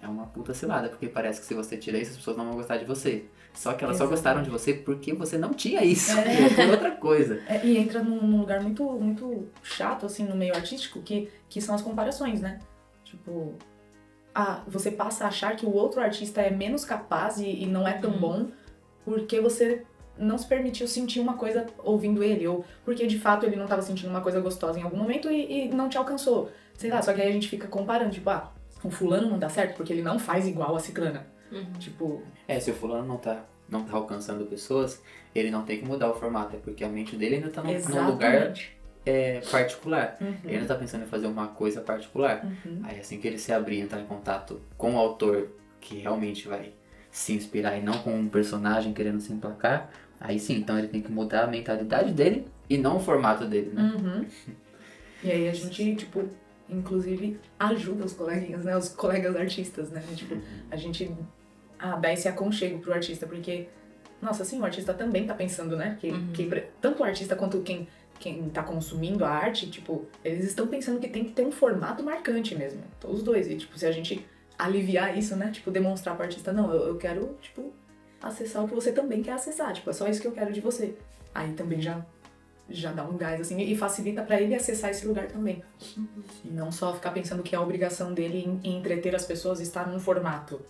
É 0.00 0.06
uma 0.06 0.26
puta 0.26 0.54
cilada, 0.54 0.88
porque 0.88 1.08
parece 1.08 1.40
que 1.40 1.46
se 1.46 1.54
você 1.54 1.76
tira 1.76 1.98
isso, 1.98 2.12
as 2.12 2.16
pessoas 2.18 2.36
não 2.36 2.44
vão 2.46 2.54
gostar 2.54 2.76
de 2.76 2.84
você. 2.84 3.24
Só 3.52 3.72
que 3.72 3.82
elas 3.82 3.96
só 3.96 4.04
Exatamente. 4.04 4.10
gostaram 4.10 4.42
de 4.42 4.50
você 4.50 4.74
porque 4.74 5.12
você 5.12 5.36
não 5.36 5.52
tinha 5.52 5.82
isso. 5.84 6.12
É. 6.12 6.48
Por 6.54 6.70
outra 6.70 6.90
coisa. 6.92 7.40
É, 7.48 7.64
e 7.66 7.76
entra 7.76 8.02
num, 8.02 8.22
num 8.24 8.38
lugar 8.40 8.60
muito, 8.60 8.84
muito 8.92 9.48
chato, 9.62 10.06
assim, 10.06 10.24
no 10.24 10.36
meio 10.36 10.54
artístico, 10.54 11.00
que, 11.02 11.28
que 11.48 11.60
são 11.60 11.74
as 11.74 11.82
comparações, 11.82 12.40
né? 12.40 12.60
Tipo, 13.04 13.54
ah, 14.34 14.62
você 14.68 14.90
passa 14.92 15.24
a 15.24 15.28
achar 15.28 15.56
que 15.56 15.66
o 15.66 15.72
outro 15.74 16.00
artista 16.00 16.40
é 16.40 16.50
menos 16.50 16.84
capaz 16.84 17.38
e, 17.38 17.48
e 17.64 17.66
não 17.66 17.88
é 17.88 17.94
tão 17.94 18.12
Uhum. 18.12 18.18
bom 18.20 18.46
porque 19.04 19.40
você 19.40 19.84
não 20.16 20.36
se 20.36 20.46
permitiu 20.46 20.86
sentir 20.86 21.18
uma 21.20 21.34
coisa 21.34 21.66
ouvindo 21.78 22.22
ele, 22.22 22.46
ou 22.46 22.64
porque 22.84 23.06
de 23.06 23.18
fato 23.18 23.46
ele 23.46 23.56
não 23.56 23.64
estava 23.64 23.82
sentindo 23.82 24.10
uma 24.10 24.20
coisa 24.20 24.40
gostosa 24.40 24.78
em 24.78 24.82
algum 24.82 24.96
momento 24.96 25.30
e, 25.30 25.64
e 25.66 25.68
não 25.68 25.88
te 25.88 25.96
alcançou. 25.96 26.50
Sei 26.74 26.90
lá, 26.90 27.00
só 27.02 27.12
que 27.12 27.20
aí 27.22 27.28
a 27.28 27.32
gente 27.32 27.48
fica 27.48 27.66
comparando, 27.66 28.10
tipo, 28.12 28.28
ah, 28.30 28.52
o 28.82 28.90
fulano 28.90 29.28
não 29.28 29.38
dá 29.38 29.48
certo 29.48 29.76
porque 29.76 29.92
ele 29.92 30.02
não 30.02 30.18
faz 30.18 30.46
igual 30.46 30.76
a 30.76 30.78
ciclana. 30.78 31.26
Uhum. 31.50 31.72
Tipo, 31.78 32.22
É, 32.46 32.60
se 32.60 32.70
o 32.70 32.74
fulano 32.74 33.06
não 33.06 33.16
tá, 33.16 33.44
não 33.68 33.84
tá 33.84 33.96
alcançando 33.96 34.44
pessoas, 34.46 35.02
ele 35.34 35.50
não 35.50 35.64
tem 35.64 35.78
que 35.78 35.84
mudar 35.84 36.10
o 36.10 36.14
formato, 36.14 36.56
é 36.56 36.58
porque 36.58 36.84
a 36.84 36.88
mente 36.88 37.16
dele 37.16 37.36
ainda 37.36 37.50
tá 37.50 37.62
num, 37.62 37.72
num 37.72 38.06
lugar 38.06 38.52
é, 39.04 39.40
particular. 39.50 40.16
Uhum. 40.20 40.34
Ele 40.44 40.56
ainda 40.56 40.68
tá 40.68 40.74
pensando 40.74 41.04
em 41.04 41.06
fazer 41.06 41.26
uma 41.26 41.48
coisa 41.48 41.80
particular. 41.80 42.44
Uhum. 42.44 42.80
Aí 42.84 43.00
assim 43.00 43.18
que 43.18 43.26
ele 43.26 43.38
se 43.38 43.52
abrir 43.52 43.78
e 43.78 43.80
entrar 43.80 44.00
em 44.00 44.06
contato 44.06 44.60
com 44.76 44.94
o 44.94 44.98
autor 44.98 45.48
que 45.80 45.98
realmente 45.98 46.46
vai 46.46 46.72
se 47.10 47.32
inspirar 47.32 47.78
e 47.78 47.82
não 47.82 47.98
com 47.98 48.14
um 48.14 48.28
personagem 48.28 48.92
querendo 48.92 49.20
se 49.20 49.32
emplacar, 49.32 49.90
aí 50.20 50.38
sim, 50.38 50.56
então 50.56 50.78
ele 50.78 50.88
tem 50.88 51.00
que 51.00 51.10
mudar 51.10 51.44
a 51.44 51.46
mentalidade 51.46 52.12
dele 52.12 52.46
e 52.68 52.76
não 52.76 52.98
o 52.98 53.00
formato 53.00 53.46
dele, 53.46 53.70
né? 53.72 53.82
Uhum. 53.82 54.26
E 55.24 55.30
aí 55.30 55.48
a 55.48 55.52
gente, 55.52 55.96
tipo, 55.96 56.28
inclusive 56.68 57.38
ajuda 57.58 58.04
os 58.04 58.12
coleguinhas, 58.12 58.64
né? 58.64 58.76
Os 58.76 58.88
colegas 58.90 59.34
artistas, 59.36 59.90
né? 59.90 60.02
Tipo, 60.14 60.36
a 60.70 60.76
gente 60.76 61.10
ah, 61.78 61.96
dá 61.96 62.12
esse 62.12 62.28
aconchego 62.28 62.78
pro 62.80 62.92
artista, 62.92 63.26
porque, 63.26 63.68
nossa, 64.20 64.42
assim, 64.42 64.60
o 64.60 64.64
artista 64.64 64.92
também 64.92 65.26
tá 65.26 65.34
pensando, 65.34 65.76
né? 65.76 65.96
Que, 66.00 66.10
Uhum. 66.10 66.32
que 66.32 66.64
tanto 66.80 67.00
o 67.02 67.04
artista 67.04 67.34
quanto 67.36 67.60
quem, 67.60 67.86
quem 68.18 68.48
tá 68.50 68.62
consumindo 68.62 69.24
a 69.24 69.30
arte, 69.30 69.70
tipo, 69.70 70.06
eles 70.24 70.44
estão 70.44 70.66
pensando 70.66 70.98
que 71.00 71.08
tem 71.08 71.24
que 71.24 71.32
ter 71.32 71.46
um 71.46 71.52
formato 71.52 72.02
marcante 72.02 72.54
mesmo. 72.54 72.82
Então, 72.98 73.10
os 73.12 73.22
dois. 73.22 73.46
E, 73.48 73.56
tipo, 73.56 73.78
se 73.78 73.86
a 73.86 73.92
gente 73.92 74.26
aliviar 74.58 75.16
isso, 75.16 75.36
né? 75.36 75.50
Tipo, 75.52 75.70
demonstrar 75.70 76.16
pro 76.16 76.24
artista, 76.24 76.52
não, 76.52 76.72
eu, 76.74 76.88
eu 76.88 76.96
quero, 76.96 77.36
tipo, 77.40 77.72
acessar 78.20 78.64
o 78.64 78.68
que 78.68 78.74
você 78.74 78.90
também 78.92 79.22
quer 79.22 79.32
acessar. 79.32 79.72
Tipo, 79.72 79.90
é 79.90 79.92
só 79.92 80.08
isso 80.08 80.20
que 80.20 80.26
eu 80.26 80.32
quero 80.32 80.52
de 80.52 80.60
você. 80.60 80.94
Aí 81.32 81.52
também 81.52 81.80
já 81.80 82.04
já 82.68 82.92
dá 82.92 83.02
um 83.04 83.16
gás 83.16 83.40
assim 83.40 83.58
e 83.60 83.76
facilita 83.76 84.22
pra 84.22 84.40
ele 84.40 84.54
acessar 84.54 84.90
esse 84.90 85.06
lugar 85.06 85.28
também. 85.28 85.62
E 86.44 86.48
não 86.48 86.70
só 86.70 86.92
ficar 86.94 87.10
pensando 87.12 87.42
que 87.42 87.54
é 87.54 87.58
a 87.58 87.62
obrigação 87.62 88.12
dele 88.12 88.58
em, 88.62 88.76
entreter 88.76 89.14
as 89.14 89.24
pessoas 89.24 89.60
estar 89.60 89.86
num 89.88 89.98
formato. 89.98 90.60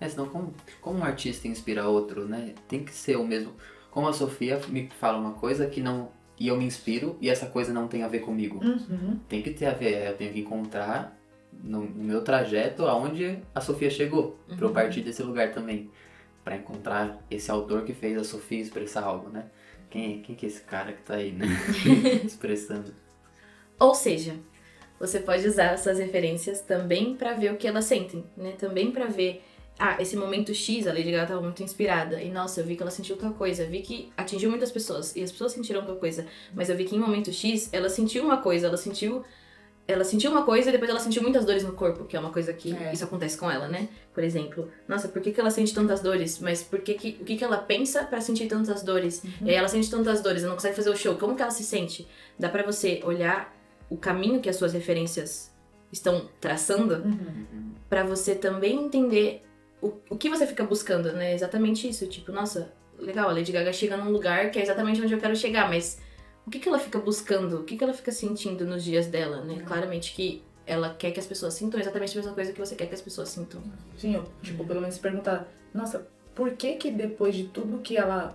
É, 0.00 0.08
senão 0.08 0.28
como, 0.28 0.54
como 0.80 1.00
um 1.00 1.04
artista 1.04 1.48
inspira 1.48 1.88
outro, 1.88 2.26
né? 2.26 2.54
Tem 2.68 2.84
que 2.84 2.92
ser 2.92 3.16
o 3.16 3.24
mesmo. 3.26 3.52
Como 3.90 4.06
a 4.08 4.12
Sofia 4.12 4.60
me 4.68 4.88
fala 4.98 5.18
uma 5.18 5.32
coisa 5.32 5.66
que 5.66 5.80
não. 5.80 6.10
E 6.38 6.46
eu 6.46 6.56
me 6.56 6.64
inspiro 6.64 7.16
e 7.20 7.28
essa 7.28 7.46
coisa 7.46 7.72
não 7.72 7.88
tem 7.88 8.04
a 8.04 8.08
ver 8.08 8.20
comigo. 8.20 8.64
Uhum. 8.64 9.18
Tem 9.28 9.42
que 9.42 9.50
ter 9.50 9.66
a 9.66 9.72
ver, 9.74 10.06
eu 10.06 10.16
tenho 10.16 10.32
que 10.32 10.38
encontrar 10.40 11.18
no, 11.52 11.80
no 11.84 12.04
meu 12.04 12.22
trajeto 12.22 12.86
aonde 12.86 13.40
a 13.52 13.60
Sofia 13.60 13.90
chegou, 13.90 14.38
pra 14.46 14.56
eu 14.60 14.68
Uhum. 14.68 14.72
partir 14.72 15.00
desse 15.00 15.20
lugar 15.22 15.50
também. 15.52 15.90
Pra 16.44 16.54
encontrar 16.56 17.18
esse 17.28 17.50
autor 17.50 17.82
que 17.82 17.92
fez 17.92 18.16
a 18.16 18.22
Sofia 18.22 18.60
expressar 18.60 19.02
algo, 19.02 19.28
né? 19.30 19.46
Quem, 19.90 20.22
quem 20.22 20.34
que 20.34 20.46
é 20.46 20.48
esse 20.48 20.60
cara 20.62 20.92
que 20.92 21.02
tá 21.02 21.14
aí, 21.14 21.32
né? 21.32 21.46
Expressando. 22.24 22.94
Ou 23.78 23.94
seja, 23.94 24.34
você 24.98 25.20
pode 25.20 25.46
usar 25.46 25.74
essas 25.74 25.98
referências 25.98 26.60
também 26.60 27.14
pra 27.14 27.32
ver 27.32 27.52
o 27.52 27.56
que 27.56 27.66
elas 27.66 27.84
sentem, 27.84 28.24
né? 28.36 28.52
Também 28.58 28.90
pra 28.90 29.06
ver, 29.06 29.42
ah, 29.78 29.96
esse 30.00 30.16
momento 30.16 30.52
X, 30.52 30.86
a 30.86 30.92
Lady 30.92 31.12
Gaga 31.12 31.28
tava 31.28 31.40
muito 31.40 31.62
inspirada. 31.62 32.20
E 32.20 32.30
nossa, 32.30 32.60
eu 32.60 32.66
vi 32.66 32.76
que 32.76 32.82
ela 32.82 32.90
sentiu 32.90 33.16
tal 33.16 33.32
coisa, 33.34 33.64
vi 33.64 33.80
que 33.80 34.12
atingiu 34.16 34.50
muitas 34.50 34.72
pessoas 34.72 35.14
e 35.14 35.22
as 35.22 35.30
pessoas 35.30 35.52
sentiram 35.52 35.84
tal 35.84 35.96
coisa, 35.96 36.26
mas 36.52 36.68
eu 36.68 36.76
vi 36.76 36.84
que 36.84 36.96
em 36.96 36.98
momento 36.98 37.32
X 37.32 37.70
ela 37.72 37.88
sentiu 37.88 38.24
uma 38.24 38.38
coisa, 38.38 38.66
ela 38.66 38.76
sentiu 38.76 39.24
ela 39.88 40.04
sentiu 40.04 40.30
uma 40.30 40.42
coisa 40.44 40.68
e 40.68 40.72
depois 40.72 40.90
ela 40.90 41.00
sentiu 41.00 41.22
muitas 41.22 41.44
dores 41.46 41.64
no 41.64 41.72
corpo, 41.72 42.04
que 42.04 42.14
é 42.14 42.20
uma 42.20 42.30
coisa 42.30 42.52
que 42.52 42.76
É. 42.76 42.92
isso 42.92 43.02
acontece 43.02 43.38
com 43.38 43.50
ela, 43.50 43.66
né? 43.68 43.88
Por 44.14 44.22
exemplo, 44.22 44.70
nossa, 44.86 45.08
por 45.08 45.22
que, 45.22 45.32
que 45.32 45.40
ela 45.40 45.50
sente 45.50 45.74
tantas 45.74 46.00
dores? 46.00 46.38
Mas 46.40 46.62
por 46.62 46.80
que, 46.80 46.92
que 46.94 47.18
o 47.20 47.24
que, 47.24 47.36
que 47.36 47.42
ela 47.42 47.56
pensa 47.56 48.04
pra 48.04 48.20
sentir 48.20 48.46
tantas 48.48 48.82
dores? 48.82 49.22
E 49.42 49.48
aí 49.48 49.56
ela 49.56 49.66
sente 49.66 49.90
tantas 49.90 50.20
dores, 50.20 50.42
ela 50.42 50.50
não 50.50 50.56
consegue 50.56 50.76
fazer 50.76 50.90
o 50.90 50.96
show. 50.96 51.14
Como 51.16 51.34
que 51.34 51.40
ela 51.42 51.50
se 51.50 51.64
sente? 51.64 52.06
Dá 52.38 52.48
pra 52.50 52.62
você 52.62 53.00
olhar 53.02 53.56
o 53.88 53.96
caminho 53.96 54.40
que 54.40 54.48
as 54.50 54.56
suas 54.56 54.74
referências 54.74 55.50
estão 55.90 56.28
traçando 56.38 56.96
Uhum. 56.96 57.72
pra 57.88 58.04
você 58.04 58.34
também 58.34 58.84
entender 58.84 59.42
o, 59.80 59.94
o 60.10 60.18
que 60.18 60.28
você 60.28 60.46
fica 60.46 60.64
buscando, 60.64 61.12
né? 61.14 61.32
Exatamente 61.32 61.88
isso. 61.88 62.06
Tipo, 62.06 62.30
nossa, 62.30 62.70
legal, 62.98 63.30
a 63.30 63.32
Lady 63.32 63.52
Gaga 63.52 63.72
chega 63.72 63.96
num 63.96 64.10
lugar 64.10 64.50
que 64.50 64.58
é 64.58 64.62
exatamente 64.62 65.00
onde 65.00 65.14
eu 65.14 65.18
quero 65.18 65.34
chegar, 65.34 65.66
mas 65.70 65.98
o 66.48 66.50
que, 66.50 66.58
que 66.58 66.66
ela 66.66 66.78
fica 66.78 66.98
buscando? 66.98 67.60
O 67.60 67.64
que, 67.64 67.76
que 67.76 67.84
ela 67.84 67.92
fica 67.92 68.10
sentindo 68.10 68.64
nos 68.64 68.82
dias 68.82 69.06
dela, 69.06 69.44
né? 69.44 69.62
Claramente 69.66 70.14
que 70.14 70.42
ela 70.66 70.94
quer 70.94 71.10
que 71.10 71.20
as 71.20 71.26
pessoas 71.26 71.52
sintam 71.52 71.78
exatamente 71.78 72.16
a 72.16 72.22
mesma 72.22 72.34
coisa 72.34 72.54
que 72.54 72.58
você 72.58 72.74
quer 72.74 72.86
que 72.86 72.94
as 72.94 73.02
pessoas 73.02 73.28
sintam. 73.28 73.62
Sim, 73.98 74.14
eu, 74.14 74.24
tipo, 74.42 74.64
pelo 74.64 74.80
menos 74.80 74.94
se 74.94 75.00
perguntar, 75.00 75.46
nossa, 75.74 76.08
por 76.34 76.52
que 76.52 76.76
que 76.76 76.90
depois 76.90 77.34
de 77.34 77.44
tudo 77.44 77.80
que 77.80 77.98
ela. 77.98 78.34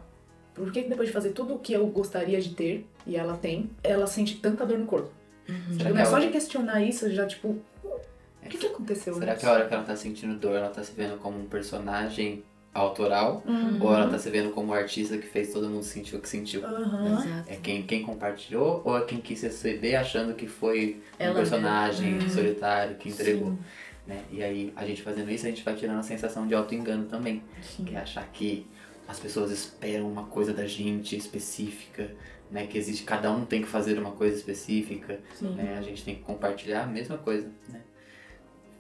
Por 0.54 0.72
que 0.72 0.84
que 0.84 0.90
depois 0.90 1.08
de 1.08 1.14
fazer 1.14 1.32
tudo 1.32 1.56
o 1.56 1.60
que 1.60 1.74
eu 1.74 1.88
gostaria 1.88 2.40
de 2.40 2.54
ter, 2.54 2.88
e 3.08 3.16
ela 3.16 3.36
tem, 3.36 3.72
ela 3.84 4.06
sente 4.06 4.38
tanta 4.38 4.64
dor 4.64 4.78
no 4.78 4.86
corpo? 4.86 5.12
Será 5.48 5.90
Tipo, 5.90 5.94
que 5.96 6.02
é 6.02 6.06
só 6.06 6.20
de 6.20 6.30
questionar 6.30 6.84
isso, 6.84 7.12
já, 7.12 7.26
tipo, 7.26 7.48
o 7.84 8.48
que 8.48 8.60
que 8.60 8.68
aconteceu? 8.68 9.16
Será 9.16 9.34
né? 9.34 9.40
que 9.40 9.46
a 9.48 9.52
hora 9.52 9.68
que 9.68 9.74
ela 9.74 9.84
tá 9.84 9.96
sentindo 9.96 10.36
dor, 10.36 10.56
ela 10.56 10.70
tá 10.70 10.84
se 10.84 10.94
vendo 10.94 11.18
como 11.18 11.40
um 11.40 11.46
personagem 11.46 12.44
autoral? 12.74 13.44
Uhum. 13.46 13.78
Ou 13.82 13.94
ela 13.94 14.10
tá 14.10 14.18
se 14.18 14.30
vendo 14.30 14.52
como 14.52 14.72
o 14.72 14.74
artista 14.74 15.18
que 15.18 15.28
fez 15.28 15.54
todo 15.54 15.70
mundo 15.70 15.84
sentir 15.84 16.16
o 16.16 16.20
que 16.20 16.28
sentiu? 16.28 16.62
Exato. 16.62 17.44
É 17.48 17.56
quem, 17.56 17.84
quem 17.84 18.02
compartilhou 18.04 18.82
ou 18.84 18.98
é 18.98 19.06
quem 19.06 19.20
quis 19.20 19.42
receber 19.44 19.96
achando 19.96 20.34
que 20.34 20.48
foi 20.48 21.02
um 21.20 21.24
Ela 21.24 21.36
personagem 21.36 22.14
mesma. 22.14 22.30
solitário 22.30 22.96
que 22.96 23.10
entregou? 23.10 23.52
Sim. 23.52 23.60
Né? 24.08 24.24
E 24.32 24.44
aí, 24.44 24.74
a 24.76 24.86
gente 24.86 25.02
fazendo 25.02 25.32
isso, 25.32 25.46
a 25.46 25.50
gente 25.50 25.64
vai 25.64 25.76
tirando 25.76 26.00
a 26.00 26.04
sensação 26.04 26.48
de 26.48 26.54
auto-engano 26.54 27.06
também. 27.06 27.42
Sim. 27.62 27.86
Que 27.86 27.96
é 27.96 28.00
achar 28.00 28.28
que 28.34 28.68
as 29.08 29.20
pessoas 29.20 29.52
esperam 29.52 30.10
uma 30.12 30.24
coisa 30.26 30.52
da 30.54 30.66
gente 30.66 31.16
específica, 31.16 32.12
né? 32.52 32.68
Que 32.68 32.78
existe, 32.78 33.04
cada 33.04 33.32
um 33.32 33.46
tem 33.46 33.62
que 33.62 33.68
fazer 33.68 33.98
uma 33.98 34.12
coisa 34.12 34.36
específica, 34.36 35.20
Sim. 35.36 35.52
né? 35.52 35.78
A 35.78 35.82
gente 35.82 36.04
tem 36.04 36.16
que 36.16 36.22
compartilhar 36.22 36.84
a 36.84 36.88
mesma 36.88 37.18
coisa, 37.18 37.50
né? 37.70 37.82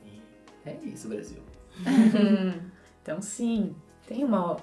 E 0.05 0.69
é 0.69 0.77
isso, 0.83 1.07
Brasil. 1.07 1.39
Uhum. 1.85 2.71
Então, 3.03 3.21
sim, 3.21 3.75
tem 4.07 4.23
uma, 4.23 4.57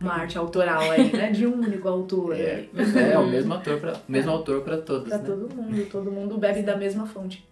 uma 0.00 0.12
arte 0.14 0.36
autoral 0.38 0.90
aí, 0.90 1.12
né? 1.12 1.30
De 1.30 1.46
um 1.46 1.54
único 1.60 1.88
autor. 1.88 2.34
É, 2.38 2.68
aí. 2.74 3.12
é 3.12 3.18
o 3.18 3.26
mesmo 3.26 3.54
ator 3.54 3.80
para 3.80 4.00
mesmo 4.08 4.30
autor 4.30 4.62
para 4.62 4.78
todos, 4.78 5.08
Pra 5.08 5.18
né? 5.18 5.24
todo 5.24 5.54
mundo, 5.54 5.88
todo 5.90 6.10
mundo 6.12 6.38
bebe 6.38 6.62
da 6.62 6.76
mesma 6.76 7.06
fonte. 7.06 7.46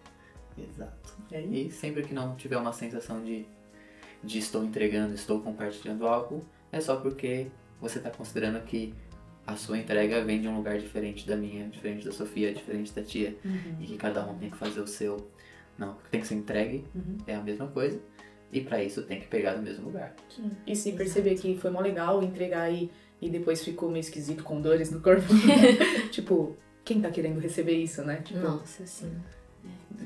Exato. 0.57 1.13
E 1.31 1.35
aí? 1.35 1.67
E 1.67 1.71
sempre 1.71 2.03
que 2.03 2.13
não 2.13 2.35
tiver 2.35 2.57
uma 2.57 2.73
sensação 2.73 3.23
de, 3.23 3.45
de 4.23 4.39
estou 4.39 4.63
entregando, 4.63 5.13
estou 5.13 5.39
compartilhando 5.41 6.05
algo, 6.07 6.41
é 6.71 6.79
só 6.79 6.95
porque 6.97 7.47
você 7.81 7.97
está 7.97 8.09
considerando 8.09 8.61
que 8.63 8.93
a 9.45 9.55
sua 9.57 9.77
entrega 9.77 10.23
vem 10.23 10.39
de 10.39 10.47
um 10.47 10.55
lugar 10.55 10.77
diferente 10.77 11.27
da 11.27 11.35
minha, 11.35 11.67
diferente 11.67 12.05
da 12.05 12.11
Sofia, 12.13 12.53
diferente 12.53 12.93
da 12.93 13.03
tia, 13.03 13.35
e 13.79 13.85
que 13.85 13.97
cada 13.97 14.25
um 14.25 14.35
tem 14.37 14.49
que 14.49 14.55
fazer 14.57 14.79
o 14.79 14.87
seu. 14.87 15.27
Não, 15.77 15.97
tem 16.11 16.21
que 16.21 16.27
ser 16.27 16.35
entregue, 16.35 16.85
Uhum. 16.95 17.17
é 17.27 17.35
a 17.35 17.41
mesma 17.41 17.67
coisa, 17.67 17.99
e 18.53 18.61
para 18.61 18.83
isso 18.83 19.01
tem 19.01 19.19
que 19.19 19.27
pegar 19.27 19.55
do 19.55 19.61
mesmo 19.63 19.85
lugar. 19.85 20.15
Sim. 20.29 20.51
E 20.65 20.75
se 20.75 20.91
perceber 20.91 21.35
que 21.35 21.57
foi 21.57 21.71
mó 21.71 21.81
legal 21.81 22.21
entregar 22.21 22.71
e, 22.71 22.91
e 23.19 23.29
depois 23.29 23.63
ficou 23.63 23.89
meio 23.89 24.01
esquisito 24.01 24.43
com 24.43 24.61
dores 24.61 24.91
no 24.91 25.01
corpo. 25.01 25.25
tipo, 26.11 26.55
quem 26.85 27.01
tá 27.01 27.09
querendo 27.09 27.39
receber 27.39 27.73
isso, 27.73 28.03
né? 28.03 28.21
Tipo, 28.23 28.41
Nossa, 28.41 28.85
sim. 28.85 29.11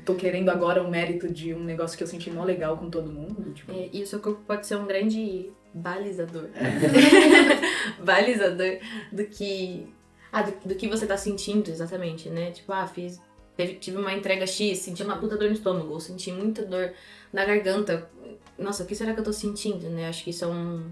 tô 0.04 0.14
querendo 0.14 0.48
agora 0.48 0.82
o 0.82 0.90
mérito 0.90 1.28
de 1.28 1.52
um 1.52 1.62
negócio 1.62 1.96
que 1.96 2.02
eu 2.02 2.08
senti 2.08 2.30
mó 2.30 2.42
legal 2.42 2.78
com 2.78 2.88
todo 2.88 3.12
mundo. 3.12 3.52
Tipo, 3.52 3.70
É, 3.72 3.90
e 3.92 4.02
o 4.02 4.06
seu 4.06 4.18
corpo 4.18 4.40
pode 4.46 4.66
ser 4.66 4.76
um 4.76 4.86
grande 4.86 5.52
balizador. 5.74 6.48
balizador 8.02 8.78
do 9.12 9.24
que. 9.26 9.92
Ah, 10.32 10.42
do, 10.42 10.68
do 10.68 10.74
que 10.74 10.88
você 10.88 11.06
tá 11.06 11.16
sentindo 11.16 11.70
exatamente, 11.70 12.30
né? 12.30 12.50
Tipo, 12.50 12.72
ah, 12.72 12.86
fiz. 12.86 13.20
Teve- 13.58 13.74
tive 13.74 13.96
uma 13.96 14.14
entrega 14.14 14.46
X, 14.46 14.78
senti 14.78 15.02
uma 15.02 15.18
puta 15.18 15.36
dor 15.36 15.48
no 15.48 15.54
estômago, 15.54 15.92
ou 15.92 15.98
senti 16.00 16.30
muita 16.30 16.64
dor 16.64 16.92
na 17.32 17.44
garganta. 17.44 18.08
Nossa, 18.56 18.84
o 18.84 18.86
que 18.86 18.94
será 18.94 19.12
que 19.12 19.18
eu 19.20 19.24
tô 19.24 19.32
sentindo, 19.32 19.90
né? 19.90 20.08
Acho 20.08 20.22
que 20.22 20.30
isso 20.30 20.44
é 20.44 20.48
um. 20.48 20.88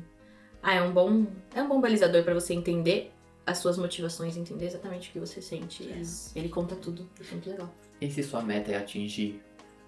Ah, 0.60 0.74
é 0.74 0.82
um 0.82 0.92
bom. 0.92 1.26
É 1.54 1.62
um 1.62 1.68
bom 1.68 1.80
balizador 1.80 2.24
pra 2.24 2.34
você 2.34 2.52
entender 2.52 3.12
as 3.46 3.58
suas 3.58 3.78
motivações, 3.78 4.36
entender 4.36 4.66
exatamente 4.66 5.08
o 5.08 5.12
que 5.12 5.20
você 5.20 5.40
sente. 5.40 5.84
Yes. 5.84 6.32
Ele 6.34 6.48
conta 6.48 6.74
tudo. 6.74 7.08
Isso 7.20 7.30
é 7.30 7.34
muito 7.34 7.48
legal. 7.50 7.72
E 8.00 8.10
se 8.10 8.22
sua 8.24 8.42
meta 8.42 8.72
é 8.72 8.76
atingir 8.76 9.40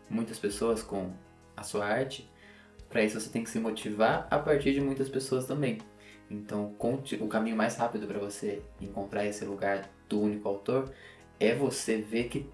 muitas 0.09 0.39
pessoas 0.39 0.81
com 0.81 1.11
a 1.57 1.65
sua 1.65 1.85
arte, 1.85 2.31
para 2.89 3.03
isso 3.03 3.21
você 3.21 3.29
tem 3.29 3.43
que 3.43 3.51
se 3.51 3.59
motivar 3.59 4.29
a 4.31 4.39
partir 4.39 4.73
de 4.73 4.81
muitas 4.81 5.09
pessoas 5.09 5.47
também. 5.47 5.79
Então, 6.31 6.73
conte 6.79 7.17
o 7.17 7.27
caminho 7.27 7.57
mais 7.57 7.75
rápido 7.75 8.07
para 8.07 8.21
você 8.21 8.63
encontrar 8.81 9.27
esse 9.27 9.45
lugar 9.45 9.91
do 10.09 10.21
único 10.21 10.49
autor 10.49 10.93
é 11.41 11.55
você 11.55 11.97
ver 11.97 12.29
que 12.29 12.47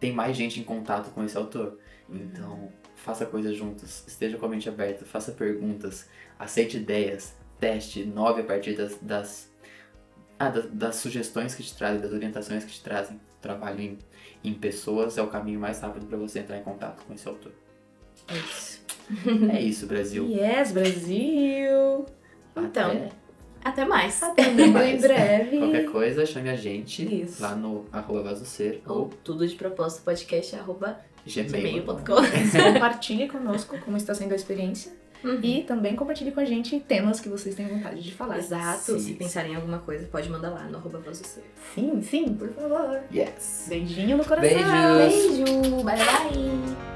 tem 0.00 0.12
mais 0.12 0.36
gente 0.36 0.60
em 0.60 0.64
contato 0.64 1.10
com 1.10 1.24
esse 1.24 1.36
autor. 1.36 1.78
Então, 2.08 2.70
faça 2.94 3.26
coisas 3.26 3.56
juntos, 3.56 4.04
esteja 4.06 4.36
com 4.38 4.46
a 4.46 4.48
mente 4.48 4.68
aberta, 4.68 5.04
faça 5.04 5.32
perguntas, 5.32 6.08
aceite 6.38 6.76
ideias, 6.76 7.34
teste, 7.58 8.02
inove 8.02 8.40
a 8.42 8.44
partir 8.44 8.76
das, 8.76 8.96
das, 9.00 9.50
ah, 10.38 10.48
das, 10.48 10.66
das 10.70 10.96
sugestões 10.96 11.54
que 11.54 11.62
te 11.62 11.74
trazem, 11.76 12.00
das 12.00 12.12
orientações 12.12 12.64
que 12.64 12.72
te 12.72 12.82
trazem. 12.82 13.20
Trabalho 13.40 13.80
em, 13.80 13.98
em 14.42 14.54
pessoas 14.54 15.16
é 15.18 15.22
o 15.22 15.28
caminho 15.28 15.60
mais 15.60 15.80
rápido 15.80 16.06
para 16.06 16.16
você 16.18 16.40
entrar 16.40 16.58
em 16.58 16.62
contato 16.62 17.04
com 17.04 17.14
esse 17.14 17.26
autor. 17.28 17.52
É 18.28 18.34
isso. 18.36 18.80
É 19.52 19.60
isso, 19.62 19.86
Brasil. 19.86 20.26
yes, 20.28 20.72
Brasil! 20.72 22.06
Então, 22.56 22.90
Até- 22.90 23.10
Até 23.66 23.84
mais. 23.84 24.22
Até 24.22 24.48
muito 24.48 24.78
em 24.78 24.96
breve. 24.96 25.58
Qualquer 25.58 25.90
coisa, 25.90 26.24
chame 26.24 26.48
a 26.48 26.56
gente 26.56 27.22
Isso. 27.22 27.42
lá 27.42 27.56
no 27.56 27.84
arroba 27.90 28.22
vasocer 28.22 28.80
Ou 28.86 28.96
ou 28.96 29.10
tudo 29.24 29.46
de 29.46 29.56
propósito 29.56 30.04
podcast 30.04 30.54
arroba 30.54 31.00
gmail.com. 31.26 31.94
Compartilhe 32.72 33.28
conosco 33.28 33.76
como 33.84 33.96
está 33.96 34.14
sendo 34.14 34.32
a 34.32 34.36
experiência. 34.36 34.92
Uhum. 35.24 35.40
E 35.42 35.62
também 35.64 35.96
compartilhe 35.96 36.30
com 36.30 36.38
a 36.38 36.44
gente 36.44 36.78
temas 36.78 37.18
que 37.18 37.28
vocês 37.28 37.56
têm 37.56 37.66
vontade 37.66 38.00
de 38.00 38.14
falar. 38.14 38.38
Exato. 38.38 38.92
Sim. 38.92 39.00
Se 39.00 39.14
pensarem 39.14 39.52
em 39.52 39.56
alguma 39.56 39.78
coisa, 39.78 40.06
pode 40.06 40.30
mandar 40.30 40.50
lá 40.50 40.62
no 40.64 40.78
arroba 40.78 41.00
você. 41.00 41.42
Sim, 41.74 42.00
sim, 42.02 42.34
por 42.34 42.48
favor. 42.50 43.00
Yes. 43.12 43.66
Beijinho 43.68 44.16
no 44.16 44.24
coração. 44.24 44.48
Beijos. 44.48 45.50
Beijo. 45.50 45.82
Bye 45.82 45.96
bye. 45.96 46.95